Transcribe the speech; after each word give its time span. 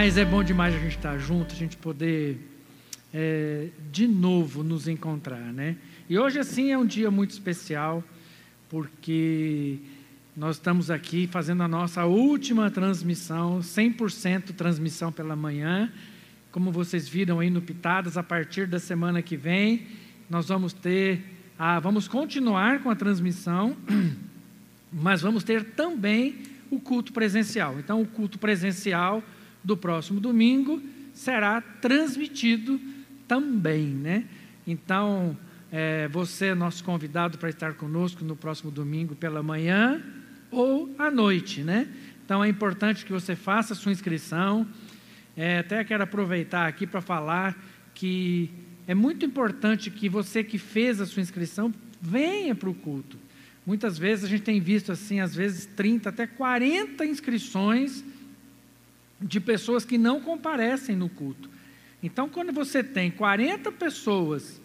Mas 0.00 0.16
é 0.16 0.24
bom 0.24 0.44
demais 0.44 0.72
a 0.76 0.78
gente 0.78 0.96
estar 0.96 1.18
junto, 1.18 1.52
a 1.52 1.56
gente 1.56 1.76
poder 1.76 2.38
é, 3.12 3.66
de 3.90 4.06
novo 4.06 4.62
nos 4.62 4.86
encontrar, 4.86 5.52
né? 5.52 5.74
E 6.08 6.16
hoje, 6.16 6.38
assim, 6.38 6.70
é 6.70 6.78
um 6.78 6.86
dia 6.86 7.10
muito 7.10 7.32
especial, 7.32 8.04
porque 8.68 9.78
nós 10.36 10.54
estamos 10.54 10.88
aqui 10.88 11.26
fazendo 11.26 11.64
a 11.64 11.68
nossa 11.68 12.04
última 12.04 12.70
transmissão, 12.70 13.58
100% 13.58 14.54
transmissão 14.54 15.10
pela 15.10 15.34
manhã. 15.34 15.92
Como 16.52 16.70
vocês 16.70 17.08
viram 17.08 17.40
aí 17.40 17.50
no 17.50 17.60
Pitadas, 17.60 18.16
a 18.16 18.22
partir 18.22 18.68
da 18.68 18.78
semana 18.78 19.20
que 19.20 19.36
vem, 19.36 19.88
nós 20.30 20.46
vamos 20.46 20.72
ter, 20.72 21.24
a, 21.58 21.80
vamos 21.80 22.06
continuar 22.06 22.84
com 22.84 22.88
a 22.88 22.94
transmissão, 22.94 23.76
mas 24.92 25.22
vamos 25.22 25.42
ter 25.42 25.64
também 25.72 26.36
o 26.70 26.78
culto 26.78 27.12
presencial. 27.12 27.80
Então, 27.80 28.00
o 28.00 28.06
culto 28.06 28.38
presencial 28.38 29.24
do 29.62 29.76
próximo 29.76 30.20
domingo 30.20 30.82
será 31.12 31.60
transmitido 31.60 32.80
também, 33.26 33.86
né? 33.86 34.24
Então, 34.66 35.36
é, 35.70 36.08
você 36.08 36.46
é 36.46 36.54
nosso 36.54 36.84
convidado 36.84 37.38
para 37.38 37.48
estar 37.48 37.74
conosco 37.74 38.24
no 38.24 38.36
próximo 38.36 38.70
domingo 38.70 39.14
pela 39.14 39.42
manhã 39.42 40.02
ou 40.50 40.94
à 40.98 41.10
noite, 41.10 41.62
né? 41.62 41.88
Então, 42.24 42.42
é 42.44 42.48
importante 42.48 43.04
que 43.04 43.12
você 43.12 43.34
faça 43.34 43.72
a 43.72 43.76
sua 43.76 43.92
inscrição. 43.92 44.66
É, 45.36 45.58
até 45.58 45.82
quero 45.84 46.02
aproveitar 46.02 46.66
aqui 46.66 46.86
para 46.86 47.00
falar 47.00 47.56
que 47.94 48.50
é 48.86 48.94
muito 48.94 49.26
importante 49.26 49.90
que 49.90 50.08
você 50.08 50.44
que 50.44 50.56
fez 50.56 51.00
a 51.00 51.06
sua 51.06 51.20
inscrição 51.20 51.72
venha 52.00 52.54
para 52.54 52.68
o 52.68 52.74
culto. 52.74 53.18
Muitas 53.66 53.98
vezes 53.98 54.24
a 54.24 54.28
gente 54.28 54.42
tem 54.42 54.60
visto 54.60 54.92
assim, 54.92 55.20
às 55.20 55.34
vezes 55.34 55.66
30 55.66 56.08
até 56.08 56.26
40 56.26 57.04
inscrições 57.04 58.02
de 59.20 59.40
pessoas 59.40 59.84
que 59.84 59.98
não 59.98 60.20
comparecem 60.20 60.94
no 60.94 61.08
culto. 61.08 61.50
Então, 62.02 62.28
quando 62.28 62.52
você 62.52 62.82
tem 62.82 63.10
40 63.10 63.72
pessoas 63.72 64.60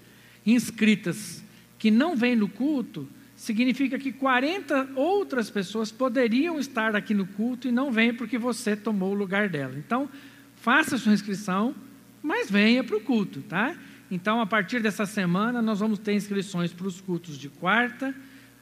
inscritas 0.45 1.43
que 1.79 1.89
não 1.89 2.15
vêm 2.15 2.35
no 2.35 2.47
culto, 2.47 3.07
significa 3.35 3.97
que 3.97 4.11
40 4.11 4.91
outras 4.95 5.49
pessoas 5.49 5.91
poderiam 5.91 6.59
estar 6.59 6.95
aqui 6.95 7.13
no 7.13 7.25
culto 7.25 7.67
e 7.67 7.71
não 7.71 7.91
vêm 7.91 8.13
porque 8.13 8.37
você 8.37 8.75
tomou 8.75 9.11
o 9.11 9.15
lugar 9.15 9.49
dela. 9.49 9.73
Então, 9.77 10.09
faça 10.57 10.97
sua 10.97 11.13
inscrição, 11.13 11.75
mas 12.21 12.49
venha 12.49 12.83
para 12.83 12.95
o 12.95 13.01
culto, 13.01 13.41
tá? 13.41 13.75
Então, 14.11 14.39
a 14.39 14.45
partir 14.45 14.79
dessa 14.79 15.05
semana, 15.05 15.61
nós 15.61 15.79
vamos 15.79 15.97
ter 15.97 16.13
inscrições 16.13 16.71
para 16.71 16.87
os 16.87 17.01
cultos 17.01 17.37
de 17.37 17.49
quarta, 17.49 18.13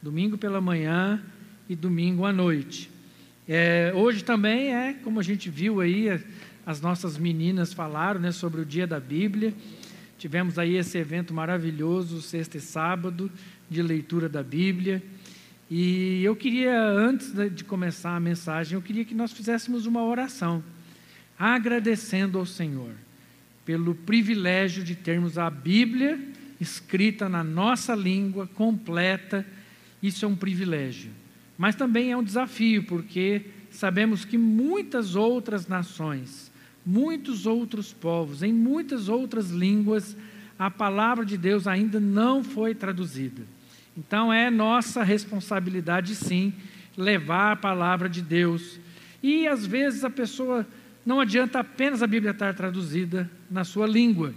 domingo 0.02 0.38
pela 0.38 0.62
manhã 0.62 1.22
e 1.68 1.76
domingo 1.76 2.26
à 2.26 2.32
noite. 2.32 2.91
É, 3.54 3.92
hoje 3.94 4.24
também 4.24 4.74
é, 4.74 4.94
como 4.94 5.20
a 5.20 5.24
gente 5.24 5.50
viu 5.50 5.82
aí, 5.82 6.08
as 6.66 6.80
nossas 6.80 7.18
meninas 7.18 7.74
falaram 7.74 8.18
né, 8.18 8.32
sobre 8.32 8.62
o 8.62 8.66
dia 8.66 8.88
da 8.88 8.98
Bíblia. 8.98 9.54
Tivemos 10.18 10.58
aí 10.58 10.78
esse 10.78 10.98
evento 10.98 11.34
maravilhoso, 11.34 12.22
sexta 12.22 12.56
e 12.56 12.62
sábado, 12.62 13.30
de 13.70 13.82
leitura 13.82 14.30
da 14.30 14.42
Bíblia. 14.42 15.04
E 15.70 16.24
eu 16.24 16.34
queria, 16.34 16.82
antes 16.82 17.34
de 17.54 17.66
começar 17.66 18.16
a 18.16 18.22
mensagem, 18.22 18.76
eu 18.76 18.82
queria 18.82 19.04
que 19.04 19.14
nós 19.14 19.34
fizéssemos 19.34 19.86
uma 19.86 20.02
oração, 20.02 20.64
agradecendo 21.38 22.40
ao 22.40 22.46
Senhor 22.46 22.94
pelo 23.66 23.94
privilégio 23.94 24.82
de 24.82 24.96
termos 24.96 25.38
a 25.38 25.50
Bíblia 25.50 26.18
escrita 26.58 27.28
na 27.28 27.44
nossa 27.44 27.94
língua, 27.96 28.48
completa. 28.48 29.46
Isso 30.02 30.24
é 30.24 30.28
um 30.30 30.38
privilégio. 30.38 31.12
Mas 31.62 31.76
também 31.76 32.12
é 32.12 32.18
um 32.18 32.24
desafio, 32.24 32.82
porque 32.86 33.44
sabemos 33.70 34.26
que 34.26 34.36
muitas 34.36 35.16
outras 35.16 35.68
nações, 35.68 36.52
muitos 36.84 37.46
outros 37.46 37.94
povos, 37.94 38.42
em 38.42 38.52
muitas 38.52 39.08
outras 39.08 39.52
línguas, 39.52 40.18
a 40.58 40.72
palavra 40.72 41.24
de 41.24 41.38
Deus 41.38 41.68
ainda 41.68 42.00
não 42.00 42.44
foi 42.44 42.74
traduzida. 42.74 43.44
Então 43.96 44.34
é 44.34 44.50
nossa 44.50 45.04
responsabilidade, 45.04 46.16
sim, 46.16 46.52
levar 46.98 47.52
a 47.52 47.56
palavra 47.56 48.10
de 48.10 48.24
Deus. 48.24 48.80
E 49.22 49.48
às 49.48 49.64
vezes 49.64 50.04
a 50.04 50.10
pessoa 50.10 50.66
não 51.06 51.20
adianta 51.20 51.60
apenas 51.60 52.02
a 52.02 52.08
Bíblia 52.08 52.32
estar 52.32 52.56
traduzida 52.56 53.30
na 53.52 53.64
sua 53.64 53.86
língua, 53.86 54.34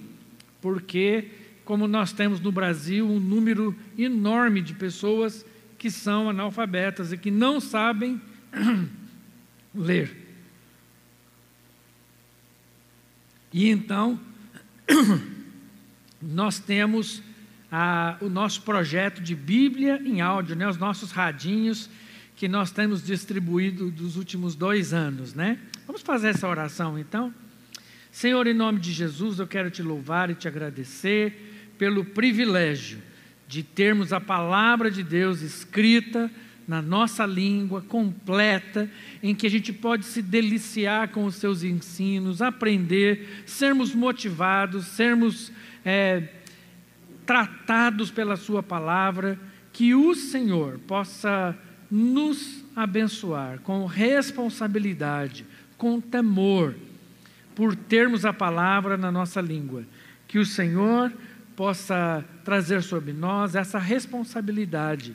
porque, 0.61 1.31
como 1.65 1.89
nós 1.89 2.13
temos 2.13 2.39
no 2.39 2.53
Brasil 2.53 3.09
um 3.09 3.19
número 3.19 3.75
enorme 3.97 4.61
de 4.61 4.75
pessoas 4.75 5.43
que 5.85 5.91
são 5.91 6.31
analfabetas 6.31 7.13
e 7.13 7.19
que 7.19 7.31
não 7.31 7.61
sabem 7.61 8.19
ler. 9.75 10.17
E 13.53 13.69
então, 13.69 14.19
nós 16.23 16.59
temos 16.59 17.23
a, 17.71 18.17
o 18.23 18.31
nosso 18.31 18.63
projeto 18.63 19.21
de 19.21 19.35
Bíblia 19.35 20.01
em 20.03 20.23
áudio, 20.23 20.57
né, 20.57 20.67
os 20.67 20.79
nossos 20.79 21.11
radinhos 21.11 21.91
que 22.35 22.49
nós 22.49 22.71
temos 22.71 23.05
distribuído 23.05 23.91
dos 23.91 24.17
últimos 24.17 24.55
dois 24.55 24.95
anos, 24.95 25.35
né? 25.35 25.59
Vamos 25.87 26.01
fazer 26.01 26.29
essa 26.29 26.49
oração 26.49 26.99
então? 26.99 27.31
Senhor, 28.11 28.47
em 28.47 28.55
nome 28.55 28.81
de 28.81 28.91
Jesus, 28.91 29.39
eu 29.39 29.47
quero 29.47 29.71
te 29.71 29.83
louvar 29.83 30.31
e 30.31 30.35
te 30.35 30.49
agradecer 30.49 31.75
pelo 31.77 32.07
privilégio 32.07 33.03
de 33.47 33.63
termos 33.63 34.13
a 34.13 34.21
palavra 34.21 34.91
de 34.91 35.03
Deus 35.03 35.41
escrita 35.43 36.31
na 36.67 36.81
nossa 36.81 37.27
língua, 37.27 37.83
completa, 37.83 38.89
em 39.23 39.35
que 39.35 39.47
a 39.47 39.51
gente 39.51 39.73
pode 39.73 40.05
se 40.07 40.23
deliciar 40.23 41.09
com 41.09 41.25
os 41.27 41.37
seus 41.37 41.63
ensinos, 41.63 42.41
aprender, 42.41 43.43
sermos 43.47 43.95
motivados, 43.95 44.87
sermos 44.87 45.53
é, 45.85 46.29
tratados 47.27 48.11
pela 48.11 48.37
Sua 48.37 48.63
palavra, 48.63 49.39
que 49.73 49.95
o 49.95 50.15
Senhor 50.15 50.79
possa 50.87 51.57
nos 51.91 52.65
abençoar 52.75 53.61
com 53.61 53.85
responsabilidade, 53.87 55.45
com 55.77 56.01
temor, 56.01 56.75
por 57.55 57.77
termos 57.77 58.25
a 58.25 58.33
palavra 58.33 58.97
na 58.97 59.13
nossa 59.13 59.41
língua. 59.41 59.85
Que 60.27 60.39
o 60.39 60.47
Senhor 60.47 61.13
possa 61.57 62.25
trazer 62.45 62.83
sobre 62.83 63.13
nós 63.13 63.55
essa 63.55 63.79
responsabilidade, 63.79 65.15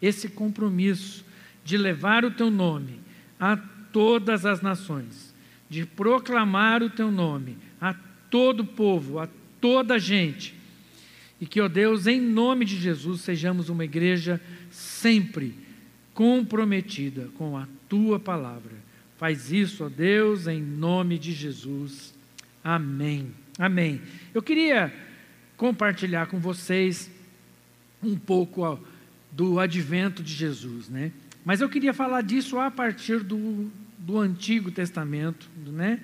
esse 0.00 0.28
compromisso 0.28 1.24
de 1.64 1.76
levar 1.76 2.24
o 2.24 2.30
teu 2.30 2.50
nome 2.50 3.00
a 3.38 3.56
todas 3.56 4.44
as 4.44 4.60
nações, 4.60 5.34
de 5.68 5.86
proclamar 5.86 6.82
o 6.82 6.90
teu 6.90 7.10
nome 7.10 7.56
a 7.80 7.94
todo 8.30 8.64
povo, 8.64 9.18
a 9.18 9.28
toda 9.60 9.98
gente. 9.98 10.54
E 11.40 11.46
que, 11.46 11.60
ó 11.60 11.68
Deus, 11.68 12.06
em 12.06 12.20
nome 12.20 12.64
de 12.64 12.76
Jesus, 12.76 13.20
sejamos 13.20 13.68
uma 13.68 13.84
igreja 13.84 14.40
sempre 14.70 15.54
comprometida 16.12 17.28
com 17.36 17.56
a 17.56 17.66
tua 17.88 18.18
palavra. 18.18 18.72
Faz 19.16 19.52
isso, 19.52 19.84
ó 19.84 19.88
Deus, 19.88 20.46
em 20.46 20.60
nome 20.60 21.18
de 21.18 21.32
Jesus. 21.32 22.14
Amém. 22.62 23.32
Amém. 23.58 24.00
Eu 24.32 24.42
queria 24.42 24.92
compartilhar 25.56 26.26
com 26.26 26.38
vocês 26.38 27.10
um 28.02 28.16
pouco 28.16 28.78
do 29.30 29.58
advento 29.58 30.22
de 30.22 30.32
Jesus, 30.32 30.88
né? 30.88 31.12
Mas 31.44 31.60
eu 31.60 31.68
queria 31.68 31.92
falar 31.92 32.22
disso 32.22 32.58
a 32.58 32.70
partir 32.70 33.22
do, 33.22 33.70
do 33.98 34.18
Antigo 34.18 34.70
Testamento, 34.70 35.48
né? 35.66 36.00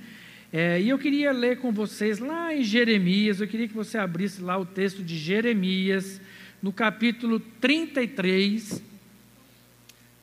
É, 0.53 0.81
e 0.81 0.89
eu 0.89 0.99
queria 0.99 1.31
ler 1.31 1.59
com 1.59 1.73
vocês 1.73 2.19
lá 2.19 2.55
em 2.55 2.65
Jeremias, 2.65 3.41
eu 3.41 3.47
queria 3.47 3.69
que 3.69 3.75
você 3.75 3.97
abrisse 3.97 4.43
lá 4.43 4.59
o 4.59 4.67
texto 4.67 5.03
de 5.03 5.17
Jeremias, 5.17 6.21
no 6.61 6.73
capítulo 6.73 7.39
33. 7.61 8.83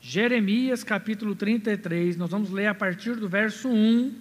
Jeremias, 0.00 0.84
capítulo 0.84 1.34
33, 1.34 2.16
nós 2.16 2.30
vamos 2.30 2.50
ler 2.50 2.66
a 2.66 2.74
partir 2.74 3.16
do 3.16 3.28
verso 3.28 3.68
1. 3.68 4.14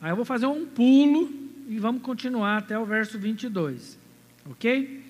Aí 0.00 0.10
eu 0.10 0.16
vou 0.16 0.24
fazer 0.24 0.46
um 0.46 0.66
pulo 0.66 1.32
e 1.68 1.78
vamos 1.78 2.02
continuar 2.02 2.58
até 2.58 2.78
o 2.78 2.84
verso 2.84 3.18
22. 3.18 4.03
Ok? 4.46 5.02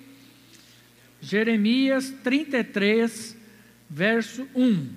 Jeremias 1.21 2.13
33, 2.23 3.35
verso 3.89 4.47
1. 4.55 4.89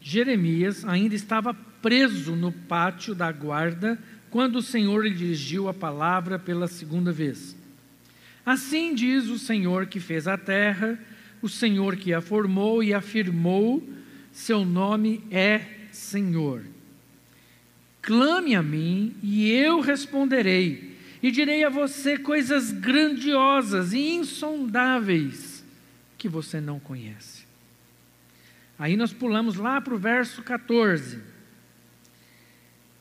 Jeremias 0.00 0.84
ainda 0.84 1.14
estava 1.14 1.54
preso 1.54 2.34
no 2.34 2.50
pátio 2.52 3.14
da 3.14 3.30
guarda 3.30 3.98
quando 4.30 4.56
o 4.56 4.62
Senhor 4.62 5.04
lhe 5.04 5.14
dirigiu 5.14 5.68
a 5.68 5.74
palavra 5.74 6.38
pela 6.38 6.66
segunda 6.66 7.12
vez. 7.12 7.56
Assim 8.44 8.94
diz 8.94 9.28
o 9.28 9.38
Senhor 9.38 9.86
que 9.86 10.00
fez 10.00 10.26
a 10.26 10.36
terra, 10.36 10.98
o 11.40 11.48
Senhor 11.48 11.96
que 11.96 12.12
a 12.12 12.20
formou 12.20 12.82
e 12.82 12.92
afirmou: 12.92 13.86
seu 14.32 14.64
nome 14.64 15.22
é 15.30 15.81
Senhor. 15.92 16.64
Clame 18.00 18.56
a 18.56 18.62
mim 18.62 19.14
e 19.22 19.48
eu 19.50 19.80
responderei, 19.80 20.96
e 21.22 21.30
direi 21.30 21.62
a 21.62 21.68
você 21.68 22.18
coisas 22.18 22.72
grandiosas 22.72 23.92
e 23.92 24.14
insondáveis 24.14 25.64
que 26.18 26.28
você 26.28 26.60
não 26.60 26.80
conhece. 26.80 27.44
Aí 28.78 28.96
nós 28.96 29.12
pulamos 29.12 29.56
lá 29.56 29.80
para 29.80 29.94
o 29.94 29.98
verso 29.98 30.42
14. 30.42 31.20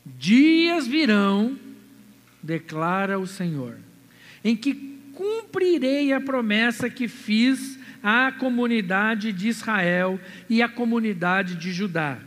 Dias 0.05 0.85
virão, 0.85 1.57
declara 2.41 3.17
o 3.17 3.25
Senhor, 3.25 3.77
em 4.43 4.55
que 4.55 4.73
cumprirei 5.13 6.13
a 6.13 6.21
promessa 6.21 6.89
que 6.89 7.07
fiz 7.07 7.79
à 8.03 8.31
comunidade 8.31 9.31
de 9.31 9.47
Israel 9.47 10.19
e 10.49 10.61
à 10.61 10.69
comunidade 10.69 11.55
de 11.55 11.71
Judá. 11.71 12.19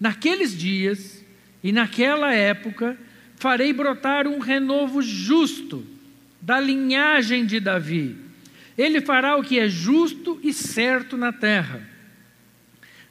Naqueles 0.00 0.56
dias 0.56 1.24
e 1.62 1.72
naquela 1.72 2.32
época, 2.32 2.96
farei 3.36 3.72
brotar 3.72 4.26
um 4.26 4.38
renovo 4.38 5.02
justo 5.02 5.84
da 6.40 6.60
linhagem 6.60 7.44
de 7.44 7.58
Davi. 7.60 8.16
Ele 8.76 9.00
fará 9.00 9.36
o 9.36 9.42
que 9.42 9.58
é 9.58 9.68
justo 9.68 10.38
e 10.42 10.52
certo 10.52 11.16
na 11.16 11.32
terra. 11.32 11.82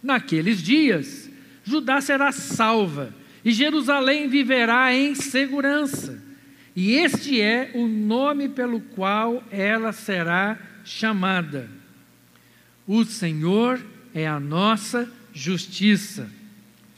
Naqueles 0.02 0.62
dias, 0.62 1.30
Judá 1.64 2.00
será 2.00 2.32
salva 2.32 3.14
e 3.44 3.52
Jerusalém 3.52 4.30
viverá 4.30 4.94
em 4.94 5.14
segurança. 5.14 6.24
E 6.76 6.94
este 6.94 7.42
é 7.42 7.72
o 7.74 7.88
nome 7.88 8.48
pelo 8.48 8.80
qual 8.80 9.44
ela 9.52 9.92
será 9.92 10.58
chamada. 10.86 11.70
O 12.88 13.04
Senhor 13.04 13.84
é 14.14 14.28
a 14.28 14.40
nossa 14.40 15.12
justiça. 15.34 16.37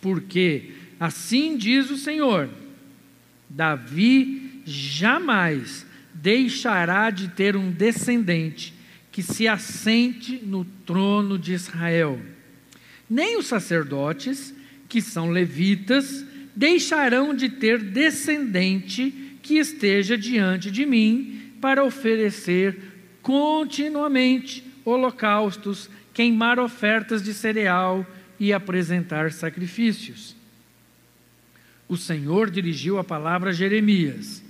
Porque, 0.01 0.71
assim 0.99 1.57
diz 1.57 1.89
o 1.89 1.97
Senhor, 1.97 2.49
Davi 3.49 4.61
jamais 4.65 5.85
deixará 6.13 7.09
de 7.09 7.29
ter 7.29 7.55
um 7.55 7.71
descendente 7.71 8.73
que 9.11 9.23
se 9.23 9.47
assente 9.47 10.39
no 10.43 10.63
trono 10.85 11.37
de 11.37 11.53
Israel. 11.53 12.19
Nem 13.09 13.37
os 13.37 13.47
sacerdotes, 13.47 14.53
que 14.87 15.01
são 15.01 15.29
levitas, 15.29 16.25
deixarão 16.55 17.33
de 17.33 17.49
ter 17.49 17.79
descendente 17.79 19.37
que 19.41 19.57
esteja 19.57 20.17
diante 20.17 20.69
de 20.69 20.85
mim 20.85 21.53
para 21.59 21.83
oferecer 21.83 22.77
continuamente 23.21 24.63
holocaustos, 24.85 25.89
queimar 26.13 26.59
ofertas 26.59 27.23
de 27.23 27.33
cereal 27.33 28.05
e 28.39 28.53
apresentar 28.53 29.31
sacrifícios. 29.31 30.35
O 31.87 31.97
Senhor 31.97 32.49
dirigiu 32.49 32.97
a 32.99 33.03
palavra 33.03 33.49
a 33.49 33.53
Jeremias. 33.53 34.43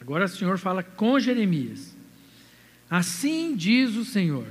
Agora 0.00 0.24
o 0.24 0.28
Senhor 0.28 0.58
fala 0.58 0.82
com 0.82 1.18
Jeremias. 1.18 1.96
Assim 2.90 3.54
diz 3.56 3.96
o 3.96 4.04
Senhor: 4.04 4.46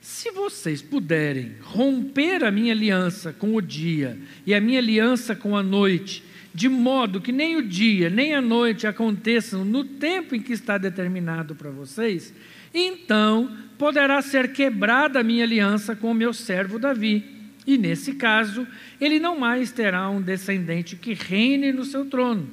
se 0.00 0.30
vocês 0.30 0.82
puderem 0.82 1.56
romper 1.62 2.44
a 2.44 2.50
minha 2.50 2.72
aliança 2.72 3.32
com 3.32 3.54
o 3.54 3.62
dia 3.62 4.18
e 4.46 4.54
a 4.54 4.60
minha 4.60 4.78
aliança 4.78 5.34
com 5.34 5.56
a 5.56 5.62
noite, 5.62 6.22
de 6.54 6.68
modo 6.68 7.20
que 7.20 7.32
nem 7.32 7.56
o 7.56 7.66
dia 7.66 8.10
nem 8.10 8.34
a 8.34 8.40
noite 8.40 8.86
aconteçam 8.86 9.64
no 9.64 9.82
tempo 9.82 10.34
em 10.34 10.42
que 10.42 10.52
está 10.52 10.76
determinado 10.76 11.54
para 11.54 11.70
vocês, 11.70 12.34
então 12.74 13.56
poderá 13.78 14.20
ser 14.22 14.52
quebrada 14.52 15.20
a 15.20 15.24
minha 15.24 15.44
aliança 15.44 15.94
com 15.94 16.10
o 16.10 16.14
meu 16.14 16.32
servo 16.32 16.78
Davi. 16.78 17.24
E 17.66 17.78
nesse 17.78 18.14
caso, 18.14 18.66
ele 19.00 19.18
não 19.18 19.38
mais 19.38 19.72
terá 19.72 20.08
um 20.10 20.20
descendente 20.20 20.96
que 20.96 21.14
reine 21.14 21.72
no 21.72 21.84
seu 21.84 22.04
trono. 22.04 22.48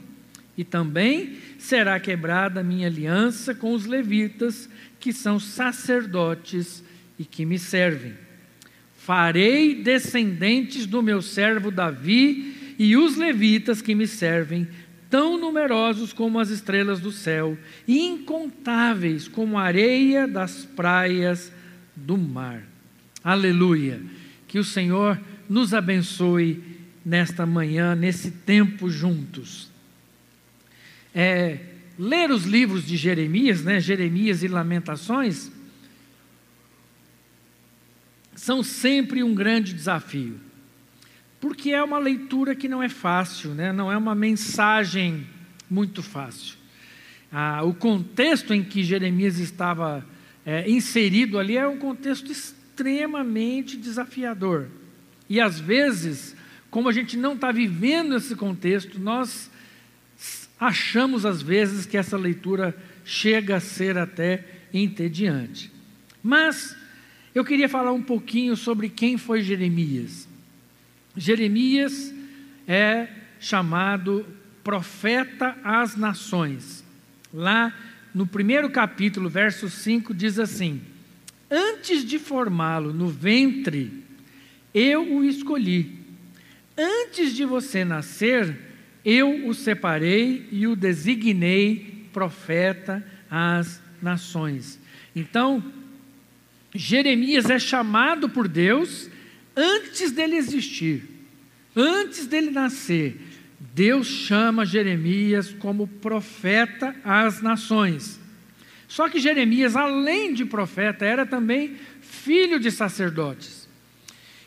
E 0.57 0.63
também 0.63 1.38
será 1.57 2.00
quebrada 2.00 2.59
a 2.59 2.63
minha 2.63 2.88
aliança 2.88 3.53
com 3.53 3.73
os 3.73 3.85
levitas, 3.85 4.69
que 5.00 5.12
são 5.12 5.39
sacerdotes 5.39 6.83
e 7.18 7.25
que 7.25 7.45
me 7.45 7.57
servem. 7.57 8.13
Farei 8.97 9.75
descendentes 9.75 10.85
do 10.85 11.01
meu 11.01 11.21
servo 11.21 11.71
Davi 11.71 12.75
e 12.77 12.95
os 12.95 13.15
levitas 13.15 13.81
que 13.81 13.95
me 13.95 14.07
servem, 14.07 14.68
tão 15.11 15.37
numerosos 15.37 16.13
como 16.13 16.39
as 16.39 16.49
estrelas 16.49 17.01
do 17.01 17.11
céu, 17.11 17.57
e 17.85 17.99
incontáveis 17.99 19.27
como 19.27 19.59
a 19.59 19.63
areia 19.63 20.25
das 20.25 20.65
praias 20.65 21.51
do 21.95 22.17
mar. 22.17 22.63
Aleluia! 23.21 24.01
Que 24.47 24.57
o 24.57 24.63
Senhor 24.63 25.19
nos 25.49 25.73
abençoe 25.73 26.63
nesta 27.05 27.45
manhã, 27.45 27.93
nesse 27.93 28.31
tempo 28.31 28.89
juntos. 28.89 29.69
É, 31.13 31.59
ler 31.99 32.31
os 32.31 32.45
livros 32.45 32.87
de 32.87 32.95
Jeremias, 32.95 33.63
né, 33.63 33.79
Jeremias 33.79 34.43
e 34.43 34.47
Lamentações, 34.47 35.51
são 38.33 38.63
sempre 38.63 39.23
um 39.23 39.35
grande 39.35 39.73
desafio, 39.73 40.39
porque 41.41 41.71
é 41.71 41.83
uma 41.83 41.97
leitura 41.97 42.55
que 42.55 42.69
não 42.69 42.83
é 42.83 42.88
fácil, 42.88 43.55
né? 43.55 43.73
não 43.73 43.91
é 43.91 43.97
uma 43.97 44.13
mensagem 44.13 45.27
muito 45.67 46.03
fácil. 46.03 46.55
Ah, 47.31 47.63
o 47.63 47.73
contexto 47.73 48.53
em 48.53 48.63
que 48.63 48.83
Jeremias 48.83 49.39
estava 49.39 50.05
é, 50.45 50.69
inserido 50.69 51.39
ali 51.39 51.57
é 51.57 51.67
um 51.67 51.77
contexto 51.77 52.31
extremamente 52.31 53.75
desafiador. 53.75 54.67
E 55.27 55.41
às 55.41 55.59
vezes, 55.59 56.35
como 56.69 56.88
a 56.88 56.91
gente 56.91 57.17
não 57.17 57.33
está 57.33 57.51
vivendo 57.51 58.15
esse 58.15 58.35
contexto, 58.35 58.99
nós 58.99 59.49
achamos 60.59 61.25
às 61.25 61.41
vezes 61.41 61.87
que 61.87 61.97
essa 61.97 62.17
leitura 62.17 62.77
chega 63.03 63.55
a 63.55 63.59
ser 63.59 63.97
até 63.97 64.45
entediante. 64.71 65.71
Mas 66.21 66.77
eu 67.33 67.44
queria 67.44 67.67
falar 67.67 67.94
um 67.94 68.03
pouquinho 68.03 68.55
sobre 68.55 68.89
quem 68.89 69.17
foi 69.17 69.41
Jeremias. 69.41 70.29
Jeremias 71.15 72.13
é 72.67 73.07
chamado 73.39 74.25
profeta 74.63 75.57
às 75.63 75.95
nações. 75.95 76.83
Lá 77.33 77.73
no 78.13 78.27
primeiro 78.27 78.69
capítulo, 78.69 79.29
verso 79.29 79.69
5, 79.69 80.13
diz 80.13 80.39
assim: 80.39 80.81
Antes 81.49 82.05
de 82.05 82.19
formá-lo 82.19 82.93
no 82.93 83.07
ventre, 83.07 84.03
eu 84.73 85.15
o 85.15 85.23
escolhi. 85.23 85.99
Antes 86.77 87.33
de 87.35 87.45
você 87.45 87.83
nascer, 87.83 88.57
eu 89.03 89.47
o 89.47 89.53
separei 89.53 90.47
e 90.51 90.67
o 90.67 90.75
designei 90.75 92.07
profeta 92.13 93.05
às 93.29 93.81
nações. 94.01 94.80
Então, 95.15 95.63
Jeremias 96.73 97.49
é 97.49 97.59
chamado 97.59 98.30
por 98.30 98.47
Deus 98.47 99.09
antes 99.55 100.11
dele 100.11 100.35
existir, 100.35 101.03
antes 101.75 102.25
dele 102.27 102.51
nascer. 102.51 103.19
Deus 103.73 104.07
chama 104.07 104.65
Jeremias 104.65 105.53
como 105.53 105.87
profeta 105.87 106.95
às 107.03 107.41
nações. 107.41 108.19
Só 108.87 109.07
que 109.07 109.19
Jeremias, 109.19 109.75
além 109.75 110.33
de 110.33 110.43
profeta, 110.43 111.05
era 111.05 111.25
também 111.25 111.77
filho 112.01 112.59
de 112.59 112.71
sacerdotes. 112.71 113.69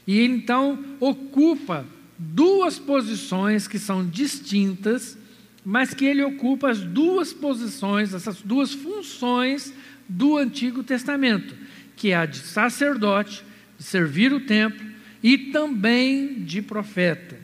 E 0.07 0.21
então 0.21 0.85
ocupa 1.01 1.87
duas 2.19 2.79
posições 2.79 3.67
que 3.67 3.79
são 3.79 4.07
distintas, 4.07 5.17
mas 5.65 5.95
que 5.95 6.05
ele 6.05 6.23
ocupa 6.23 6.71
as 6.71 6.81
duas 6.81 7.33
posições, 7.33 8.13
essas 8.13 8.43
duas 8.43 8.75
funções 8.75 9.73
do 10.07 10.37
Antigo 10.37 10.83
Testamento 10.83 11.55
que 11.97 12.11
é 12.11 12.17
a 12.17 12.27
de 12.27 12.39
sacerdote, 12.39 13.45
de 13.79 13.85
servir 13.85 14.33
o 14.33 14.41
templo 14.41 14.85
e 15.25 15.39
também 15.39 16.45
de 16.45 16.61
profeta. 16.61 17.35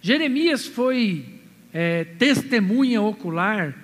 Jeremias 0.00 0.64
foi 0.64 1.40
é, 1.72 2.04
testemunha 2.04 3.02
ocular 3.02 3.76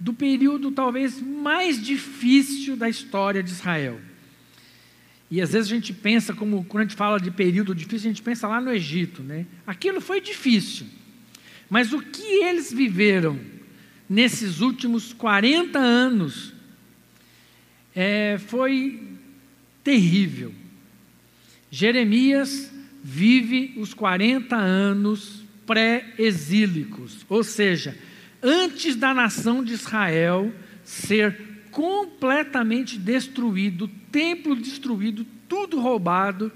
do 0.00 0.14
período 0.14 0.70
talvez 0.70 1.20
mais 1.20 1.84
difícil 1.84 2.78
da 2.78 2.88
história 2.88 3.42
de 3.42 3.50
Israel. 3.50 4.00
E 5.30 5.38
às 5.42 5.52
vezes 5.52 5.70
a 5.70 5.74
gente 5.74 5.92
pensa, 5.92 6.32
como 6.32 6.64
quando 6.64 6.80
a 6.80 6.86
gente 6.86 6.96
fala 6.96 7.20
de 7.20 7.30
período 7.30 7.74
difícil, 7.74 8.08
a 8.08 8.12
gente 8.14 8.22
pensa 8.22 8.48
lá 8.48 8.58
no 8.58 8.72
Egito, 8.72 9.22
né? 9.22 9.44
Aquilo 9.66 10.00
foi 10.00 10.20
difícil. 10.20 10.86
Mas 11.68 11.92
o 11.92 12.00
que 12.00 12.42
eles 12.42 12.72
viveram 12.72 13.38
nesses 14.08 14.60
últimos 14.60 15.12
40 15.12 15.78
anos 15.78 16.54
é, 17.94 18.38
foi 18.38 19.02
terrível. 19.84 20.61
Jeremias 21.74 22.70
vive 23.02 23.72
os 23.78 23.94
40 23.94 24.54
anos 24.54 25.42
pré-exílicos, 25.64 27.24
ou 27.30 27.42
seja, 27.42 27.96
antes 28.42 28.94
da 28.94 29.14
nação 29.14 29.64
de 29.64 29.72
Israel 29.72 30.52
ser 30.84 31.34
completamente 31.70 32.98
destruído, 32.98 33.86
o 33.86 33.88
templo 33.88 34.54
destruído, 34.54 35.26
tudo 35.48 35.80
roubado, 35.80 36.52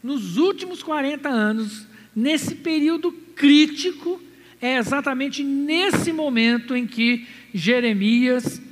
nos 0.00 0.36
últimos 0.36 0.80
40 0.80 1.28
anos, 1.28 1.84
nesse 2.14 2.54
período 2.54 3.10
crítico, 3.34 4.22
é 4.60 4.76
exatamente 4.76 5.42
nesse 5.42 6.12
momento 6.12 6.76
em 6.76 6.86
que 6.86 7.26
Jeremias 7.52 8.62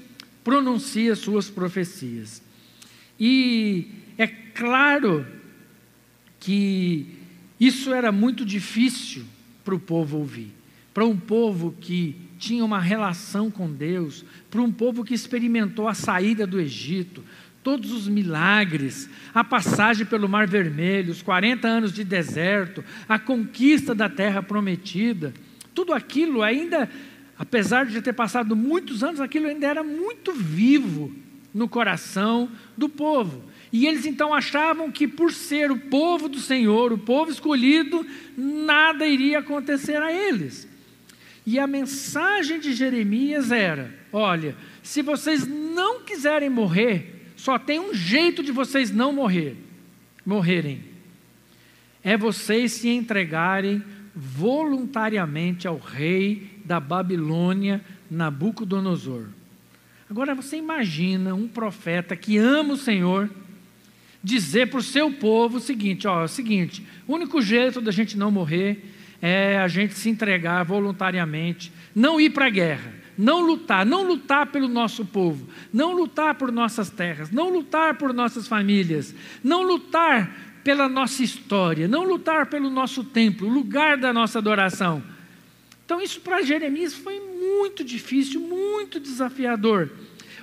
pronuncia 0.45 1.17
suas 1.17 1.51
profecias. 1.51 2.41
E 3.19 3.89
é 4.17 4.29
claro 4.29 5.40
que 6.41 7.07
isso 7.61 7.93
era 7.93 8.11
muito 8.11 8.45
difícil 8.45 9.25
para 9.63 9.75
o 9.75 9.79
povo 9.79 10.19
ouvir. 10.19 10.51
Para 10.93 11.05
um 11.05 11.17
povo 11.17 11.77
que 11.81 12.17
tinha 12.39 12.65
uma 12.65 12.81
relação 12.81 13.51
com 13.51 13.71
Deus, 13.71 14.25
para 14.51 14.63
um 14.63 14.73
povo 14.73 15.05
que 15.05 15.15
experimentou 15.15 15.87
a 15.87 15.95
saída 15.95 16.47
do 16.47 16.59
Egito, 16.59 17.23
todos 17.63 17.93
os 17.93 18.09
milagres, 18.09 19.09
a 19.35 19.45
passagem 19.45 20.07
pelo 20.07 20.29
Mar 20.29 20.47
Vermelho, 20.47 21.13
os 21.13 21.23
40 21.23 21.69
anos 21.69 21.93
de 21.93 22.03
deserto, 22.03 22.83
a 23.09 23.19
conquista 23.19 23.95
da 23.95 24.09
terra 24.09 24.43
prometida, 24.43 25.35
tudo 25.75 25.93
aquilo 25.93 26.43
ainda, 26.43 26.89
apesar 27.39 27.87
de 27.87 28.01
ter 28.01 28.15
passado 28.15 28.57
muitos 28.57 29.05
anos, 29.05 29.21
aquilo 29.21 29.47
ainda 29.47 29.67
era 29.67 29.85
muito 29.85 30.33
vivo 30.33 31.15
no 31.53 31.69
coração 31.69 32.49
do 32.77 32.89
povo. 32.89 33.45
E 33.73 33.87
eles 33.87 34.05
então 34.05 34.35
achavam 34.35 34.91
que, 34.91 35.07
por 35.07 35.33
ser 35.33 35.71
o 35.71 35.79
povo 35.79 36.29
do 36.29 36.39
Senhor, 36.41 36.93
o 36.93 36.99
povo 36.99 37.31
escolhido, 37.31 38.05
nada 38.37 39.07
iria 39.07 39.39
acontecer 39.39 40.03
a 40.03 40.13
eles. 40.13 40.69
E 41.47 41.59
a 41.59 41.67
mensagem 41.67 42.59
de 42.59 42.73
Jeremias 42.73 43.53
era: 43.53 43.95
olha, 44.13 44.57
se 44.83 45.03
vocês 45.03 45.47
não 45.47 46.01
quiserem 46.01 46.51
morrer, 46.51 47.33
só 47.37 47.59
tem 47.59 47.79
um 47.79 47.95
jeito 47.95 48.43
de 48.43 48.51
vocês 48.51 48.91
não 48.91 49.13
morrer, 49.13 49.57
morrerem. 50.27 50.85
É 52.03 52.17
vocês 52.17 52.73
se 52.73 52.89
entregarem 52.89 53.83
voluntariamente 54.15 55.69
ao 55.69 55.79
rei 55.79 56.51
da 56.65 56.81
Babilônia, 56.81 57.85
Nabucodonosor. 58.11 59.27
Agora 60.09 60.35
você 60.35 60.57
imagina 60.57 61.35
um 61.35 61.47
profeta 61.47 62.17
que 62.17 62.37
ama 62.37 62.75
o 62.75 62.77
Senhor 62.77 63.31
dizer 64.23 64.69
para 64.69 64.79
o 64.79 64.83
seu 64.83 65.11
povo 65.13 65.59
o 65.59 65.61
seguinte: 65.61 66.07
ó, 66.07 66.23
é 66.23 66.25
o 66.25 66.29
seguinte, 66.29 66.87
o 67.07 67.15
único 67.15 67.41
jeito 67.41 67.81
da 67.81 67.91
gente 67.91 68.17
não 68.17 68.31
morrer 68.31 68.85
é 69.21 69.59
a 69.59 69.69
gente 69.69 69.95
se 69.95 70.09
entregar 70.09 70.65
voluntariamente, 70.65 71.73
não 71.95 72.21
ir 72.21 72.31
para 72.31 72.47
a 72.47 72.51
guerra, 72.51 72.95
não 73.17 73.41
lutar, 73.41 73.85
não 73.85 74.07
lutar 74.07 74.47
pelo 74.47 74.69
nosso 74.69 75.05
povo, 75.05 75.47
não 75.73 75.93
lutar 75.93 76.35
por 76.35 76.51
nossas 76.51 76.89
terras, 76.91 77.31
não 77.31 77.51
lutar 77.51 77.99
por 77.99 78.15
nossas 78.15 78.49
famílias, 78.49 79.15
não 79.45 79.63
lutar 79.63 80.51
pela 80.65 80.89
nossa 80.89 81.23
história, 81.23 81.89
não 81.89 82.05
lutar 82.05 82.47
pelo 82.47 82.71
nosso 82.71 83.05
templo, 83.05 83.49
lugar 83.49 83.97
da 83.97 84.13
nossa 84.13 84.39
adoração. 84.39 85.03
Então, 85.85 86.01
isso 86.01 86.21
para 86.21 86.43
Jeremias 86.43 86.95
foi 86.95 87.19
muito 87.19 87.83
difícil, 87.83 88.41
muito 88.41 89.01
desafiador. 89.01 89.91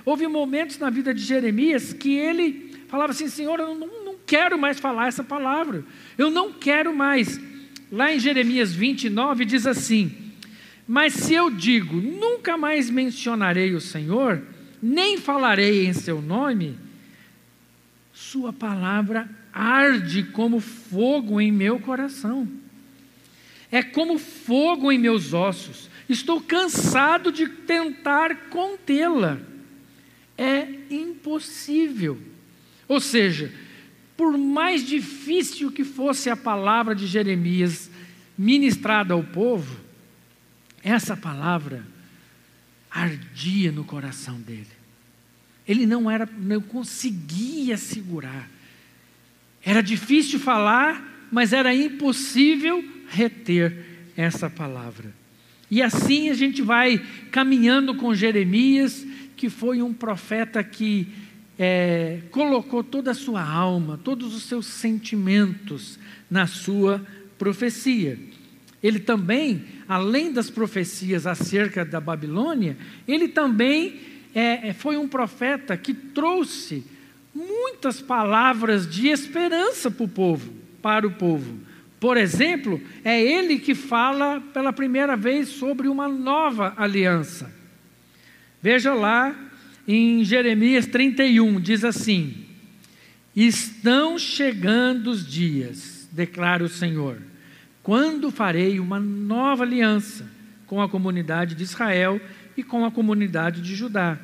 Houve 0.04 0.26
momentos 0.26 0.78
na 0.78 0.90
vida 0.90 1.14
de 1.14 1.22
Jeremias 1.22 1.92
que 1.92 2.14
ele 2.14 2.67
falava 2.88 3.12
assim: 3.12 3.28
Senhor, 3.28 3.60
eu 3.60 3.74
não, 3.74 4.04
não 4.04 4.14
quero 4.26 4.58
mais 4.58 4.80
falar 4.80 5.06
essa 5.06 5.22
palavra, 5.22 5.84
eu 6.16 6.30
não 6.30 6.52
quero 6.52 6.94
mais. 6.94 7.40
Lá 7.90 8.12
em 8.12 8.18
Jeremias 8.18 8.74
29 8.74 9.44
diz 9.44 9.66
assim: 9.66 10.32
Mas 10.86 11.14
se 11.14 11.34
eu 11.34 11.50
digo, 11.50 11.96
nunca 11.96 12.56
mais 12.56 12.90
mencionarei 12.90 13.74
o 13.74 13.80
Senhor, 13.80 14.42
nem 14.82 15.16
falarei 15.18 15.86
em 15.86 15.92
seu 15.92 16.20
nome, 16.20 16.76
Sua 18.12 18.52
palavra 18.52 19.28
arde 19.52 20.22
como 20.22 20.60
fogo 20.60 21.40
em 21.40 21.50
meu 21.50 21.80
coração, 21.80 22.48
é 23.70 23.82
como 23.82 24.18
fogo 24.18 24.92
em 24.92 24.98
meus 24.98 25.32
ossos, 25.32 25.88
estou 26.08 26.40
cansado 26.40 27.32
de 27.32 27.48
tentar 27.48 28.48
contê-la, 28.50 29.38
é 30.36 30.68
impossível. 30.90 32.18
Ou 32.88 32.98
seja, 32.98 33.52
por 34.16 34.36
mais 34.36 34.84
difícil 34.84 35.70
que 35.70 35.84
fosse 35.84 36.30
a 36.30 36.36
palavra 36.36 36.94
de 36.94 37.06
Jeremias 37.06 37.90
ministrada 38.36 39.14
ao 39.14 39.22
povo, 39.22 39.78
essa 40.82 41.16
palavra 41.16 41.84
ardia 42.90 43.70
no 43.70 43.84
coração 43.84 44.40
dele. 44.40 44.66
Ele 45.66 45.84
não 45.84 46.10
era, 46.10 46.26
não 46.38 46.60
conseguia 46.62 47.76
segurar. 47.76 48.48
Era 49.62 49.82
difícil 49.82 50.40
falar, 50.40 51.28
mas 51.30 51.52
era 51.52 51.74
impossível 51.74 52.82
reter 53.08 53.84
essa 54.16 54.48
palavra. 54.48 55.12
E 55.70 55.82
assim 55.82 56.30
a 56.30 56.34
gente 56.34 56.62
vai 56.62 56.98
caminhando 57.30 57.94
com 57.94 58.14
Jeremias, 58.14 59.06
que 59.36 59.50
foi 59.50 59.82
um 59.82 59.92
profeta 59.92 60.64
que 60.64 61.06
é, 61.58 62.20
colocou 62.30 62.84
toda 62.84 63.10
a 63.10 63.14
sua 63.14 63.42
alma, 63.42 63.98
todos 64.02 64.34
os 64.34 64.44
seus 64.44 64.66
sentimentos 64.66 65.98
na 66.30 66.46
sua 66.46 67.04
profecia. 67.36 68.18
Ele 68.82 69.00
também, 69.00 69.64
além 69.88 70.32
das 70.32 70.48
profecias 70.48 71.26
acerca 71.26 71.84
da 71.84 72.00
Babilônia, 72.00 72.76
ele 73.08 73.26
também 73.26 74.00
é, 74.34 74.68
é, 74.68 74.72
foi 74.72 74.96
um 74.96 75.08
profeta 75.08 75.76
que 75.76 75.92
trouxe 75.92 76.84
muitas 77.34 78.00
palavras 78.00 78.88
de 78.88 79.08
esperança 79.08 79.90
para 79.90 80.04
o 80.04 80.08
povo, 80.08 80.52
para 80.80 81.06
o 81.06 81.10
povo. 81.10 81.58
Por 81.98 82.16
exemplo, 82.16 82.80
é 83.04 83.20
ele 83.20 83.58
que 83.58 83.74
fala 83.74 84.40
pela 84.54 84.72
primeira 84.72 85.16
vez 85.16 85.48
sobre 85.48 85.88
uma 85.88 86.06
nova 86.06 86.72
aliança. 86.76 87.52
Veja 88.62 88.94
lá 88.94 89.34
em 89.88 90.22
Jeremias 90.22 90.84
31, 90.86 91.58
diz 91.58 91.82
assim: 91.82 92.44
Estão 93.34 94.18
chegando 94.18 95.10
os 95.10 95.26
dias, 95.26 96.06
declara 96.12 96.62
o 96.62 96.68
Senhor, 96.68 97.22
quando 97.82 98.30
farei 98.30 98.78
uma 98.78 99.00
nova 99.00 99.64
aliança 99.64 100.30
com 100.66 100.82
a 100.82 100.88
comunidade 100.88 101.54
de 101.54 101.62
Israel 101.62 102.20
e 102.54 102.62
com 102.62 102.84
a 102.84 102.90
comunidade 102.90 103.62
de 103.62 103.74
Judá. 103.74 104.18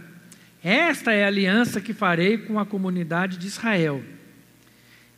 Esta 0.63 1.13
é 1.13 1.25
a 1.25 1.29
aliança 1.29 1.81
que 1.81 1.95
farei 1.95 2.37
com 2.37 2.59
a 2.59 2.67
comunidade 2.67 3.39
de 3.39 3.47
Israel. 3.47 4.03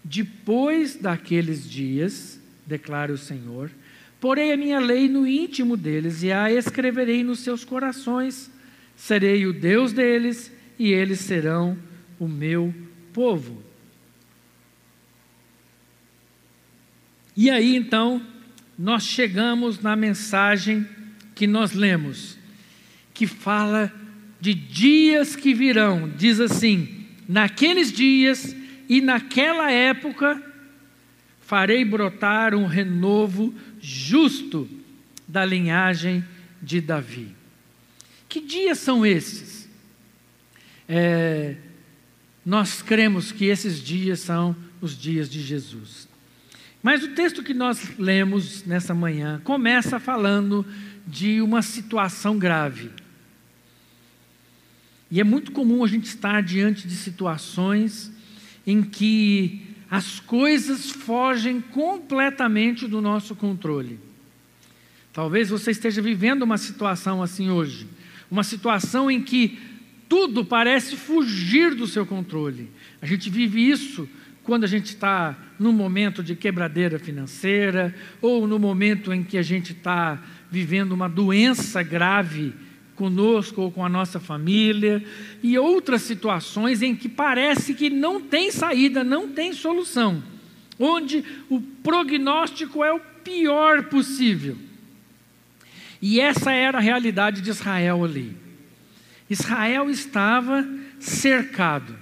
Depois 0.05 0.95
daqueles 0.95 1.69
dias, 1.69 2.41
declara 2.65 3.13
o 3.13 3.19
Senhor, 3.19 3.71
porei 4.21 4.53
a 4.53 4.57
minha 4.57 4.79
lei 4.79 5.09
no 5.09 5.27
íntimo 5.27 5.77
deles 5.77 6.23
e 6.23 6.31
a 6.31 6.53
escreverei 6.53 7.25
nos 7.25 7.41
seus 7.41 7.65
corações 7.65 8.51
serei 8.97 9.47
o 9.47 9.53
Deus 9.53 9.93
deles 9.93 10.51
e 10.79 10.93
eles 10.93 11.21
serão 11.21 11.79
o 12.19 12.27
meu 12.27 12.75
povo. 13.13 13.63
E 17.37 17.51
aí 17.51 17.77
então, 17.77 18.25
nós 18.79 19.05
chegamos 19.05 19.81
na 19.81 19.95
mensagem 19.95 20.87
que 21.35 21.47
nós 21.47 21.73
lemos, 21.73 22.39
que 23.13 23.27
fala 23.27 23.93
de 24.41 24.55
dias 24.55 25.37
que 25.37 25.53
virão, 25.53 26.09
diz 26.17 26.41
assim: 26.41 27.07
naqueles 27.29 27.93
dias 27.93 28.57
e 28.89 29.03
naquela 29.03 29.71
época 29.71 30.43
farei 31.43 31.85
brotar 31.85 32.55
um 32.55 32.67
renovo 32.67 33.55
justo 33.81 34.69
da 35.29 35.45
linhagem 35.45 36.25
de 36.63 36.81
Davi. 36.81 37.36
Que 38.37 38.43
dias 38.43 38.81
são 38.81 39.07
esses? 39.07 39.67
É, 40.87 41.57
nós 42.45 42.83
cremos 42.83 43.33
que 43.33 43.47
esses 43.47 43.83
dias 43.83 44.21
são 44.21 44.55
os 44.79 44.95
dias 44.95 45.31
de 45.31 45.41
Jesus. 45.41 46.07
Mas 46.83 47.03
o 47.03 47.15
texto 47.15 47.43
que 47.43 47.55
nós 47.55 47.97
lemos 47.99 48.63
nessa 48.67 48.93
manhã 48.93 49.41
começa 49.43 49.99
falando 49.99 50.67
de 51.07 51.41
uma 51.41 51.63
situação 51.63 52.39
grave. 52.39 52.91
E 55.11 55.19
é 55.19 55.25
muito 55.25 55.51
comum 55.51 55.83
a 55.83 55.89
gente 55.89 56.05
estar 56.05 56.43
diante 56.43 56.87
de 56.87 56.95
situações 56.95 58.13
em 58.67 58.83
que 58.83 59.63
as 59.91 60.21
coisas 60.21 60.91
fogem 60.91 61.59
completamente 61.59 62.87
do 62.87 63.01
nosso 63.01 63.35
controle. 63.35 63.99
Talvez 65.11 65.49
você 65.49 65.71
esteja 65.71 66.03
vivendo 66.03 66.43
uma 66.43 66.59
situação 66.59 67.23
assim 67.23 67.49
hoje 67.49 67.97
uma 68.31 68.45
situação 68.45 69.11
em 69.11 69.23
que 69.23 69.59
tudo 70.09 70.45
parece 70.45 70.97
fugir 70.97 71.75
do 71.75 71.87
seu 71.87 72.07
controle. 72.07 72.71
A 73.01 73.07
gente 73.07 73.29
vive 73.29 73.69
isso 73.69 74.09
quando 74.43 74.63
a 74.63 74.69
gente 74.69 74.87
está 74.87 75.37
num 75.59 75.73
momento 75.73 76.23
de 76.23 76.37
quebradeira 76.37 77.01
financeira, 77.01 77.93
ou 78.23 78.47
no 78.47 78.59
momento 78.59 79.13
em 79.13 79.25
que 79.25 79.37
a 79.37 79.43
gente 79.43 79.73
está 79.73 80.23
vivendo 80.49 80.93
uma 80.93 81.09
doença 81.09 81.83
grave 81.83 82.55
conosco 82.95 83.61
ou 83.61 83.73
com 83.73 83.85
a 83.85 83.89
nossa 83.89 84.21
família, 84.21 85.03
e 85.43 85.59
outras 85.59 86.03
situações 86.03 86.81
em 86.81 86.95
que 86.95 87.09
parece 87.09 87.75
que 87.75 87.91
não 87.91 88.21
tem 88.21 88.53
saída, 88.53 89.03
não 89.03 89.29
tem 89.29 89.53
solução, 89.53 90.23
onde 90.79 91.25
o 91.51 91.61
prognóstico 91.61 92.85
é 92.85 92.93
o 92.93 93.01
pior 93.25 93.85
possível. 93.85 94.57
E 96.01 96.21
essa 96.21 96.53
era 96.53 96.79
a 96.79 96.81
realidade 96.81 97.41
de 97.41 97.51
Israel 97.51 98.05
ali. 98.05 98.37
Israel 99.29 99.91
estava 99.91 100.67
cercado. 100.99 101.97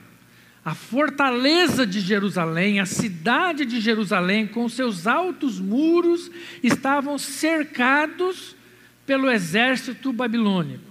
a 0.65 0.75
fortaleza 0.75 1.87
de 1.87 2.01
Jerusalém, 2.01 2.81
a 2.81 2.87
cidade 2.87 3.67
de 3.67 3.81
Jerusalém, 3.81 4.47
com 4.47 4.67
seus 4.67 5.07
altos 5.07 5.61
muros, 5.61 6.31
estavam 6.63 7.19
cercados 7.19 8.57
pelo 9.05 9.31
exército 9.31 10.11
babilônico. 10.11 10.91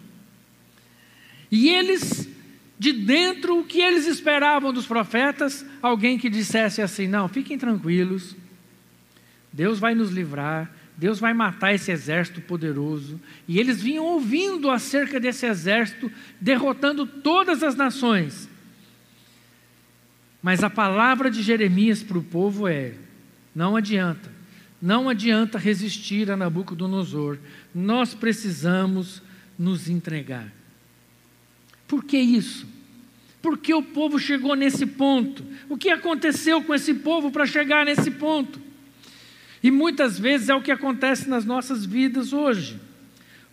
E 1.51 1.69
eles, 1.69 2.29
de 2.77 2.93
dentro, 2.93 3.59
o 3.59 3.63
que 3.63 3.81
eles 3.81 4.05
esperavam 4.05 4.71
dos 4.71 4.85
profetas? 4.85 5.65
Alguém 5.81 6.19
que 6.19 6.29
dissesse 6.29 6.79
assim: 6.79 7.07
não, 7.07 7.27
fiquem 7.27 7.57
tranquilos, 7.57 8.35
Deus 9.51 9.79
vai 9.79 9.95
nos 9.95 10.11
livrar, 10.11 10.71
Deus 10.95 11.19
vai 11.19 11.33
matar 11.33 11.73
esse 11.73 11.91
exército 11.91 12.41
poderoso. 12.41 13.19
E 13.47 13.59
eles 13.59 13.81
vinham 13.81 14.05
ouvindo 14.05 14.69
acerca 14.69 15.19
desse 15.19 15.45
exército, 15.45 16.11
derrotando 16.39 17.05
todas 17.05 17.63
as 17.63 17.75
nações. 17.75 18.49
Mas 20.41 20.63
a 20.63 20.69
palavra 20.69 21.31
de 21.31 21.41
Jeremias 21.41 22.03
para 22.03 22.17
o 22.17 22.23
povo 22.23 22.67
é: 22.67 22.93
não 23.55 23.75
adianta, 23.75 24.31
não 24.81 25.09
adianta 25.09 25.57
resistir 25.57 26.29
a 26.29 26.37
Nabucodonosor, 26.37 27.37
nós 27.73 28.13
precisamos 28.13 29.21
nos 29.57 29.89
entregar. 29.89 30.51
Por 31.87 32.03
que 32.03 32.17
isso? 32.17 32.67
Porque 33.41 33.73
o 33.73 33.83
povo 33.83 34.19
chegou 34.19 34.55
nesse 34.55 34.85
ponto? 34.85 35.43
O 35.67 35.77
que 35.77 35.89
aconteceu 35.89 36.63
com 36.63 36.73
esse 36.73 36.93
povo 36.93 37.29
para 37.29 37.45
chegar 37.45 37.85
nesse 37.85 38.09
ponto? 38.11 38.59
E 39.63 39.71
muitas 39.71 40.19
vezes 40.19 40.49
é 40.49 40.55
o 40.55 40.61
que 40.61 40.71
acontece 40.71 41.29
nas 41.29 41.45
nossas 41.45 41.85
vidas 41.85 42.33
hoje. 42.33 42.79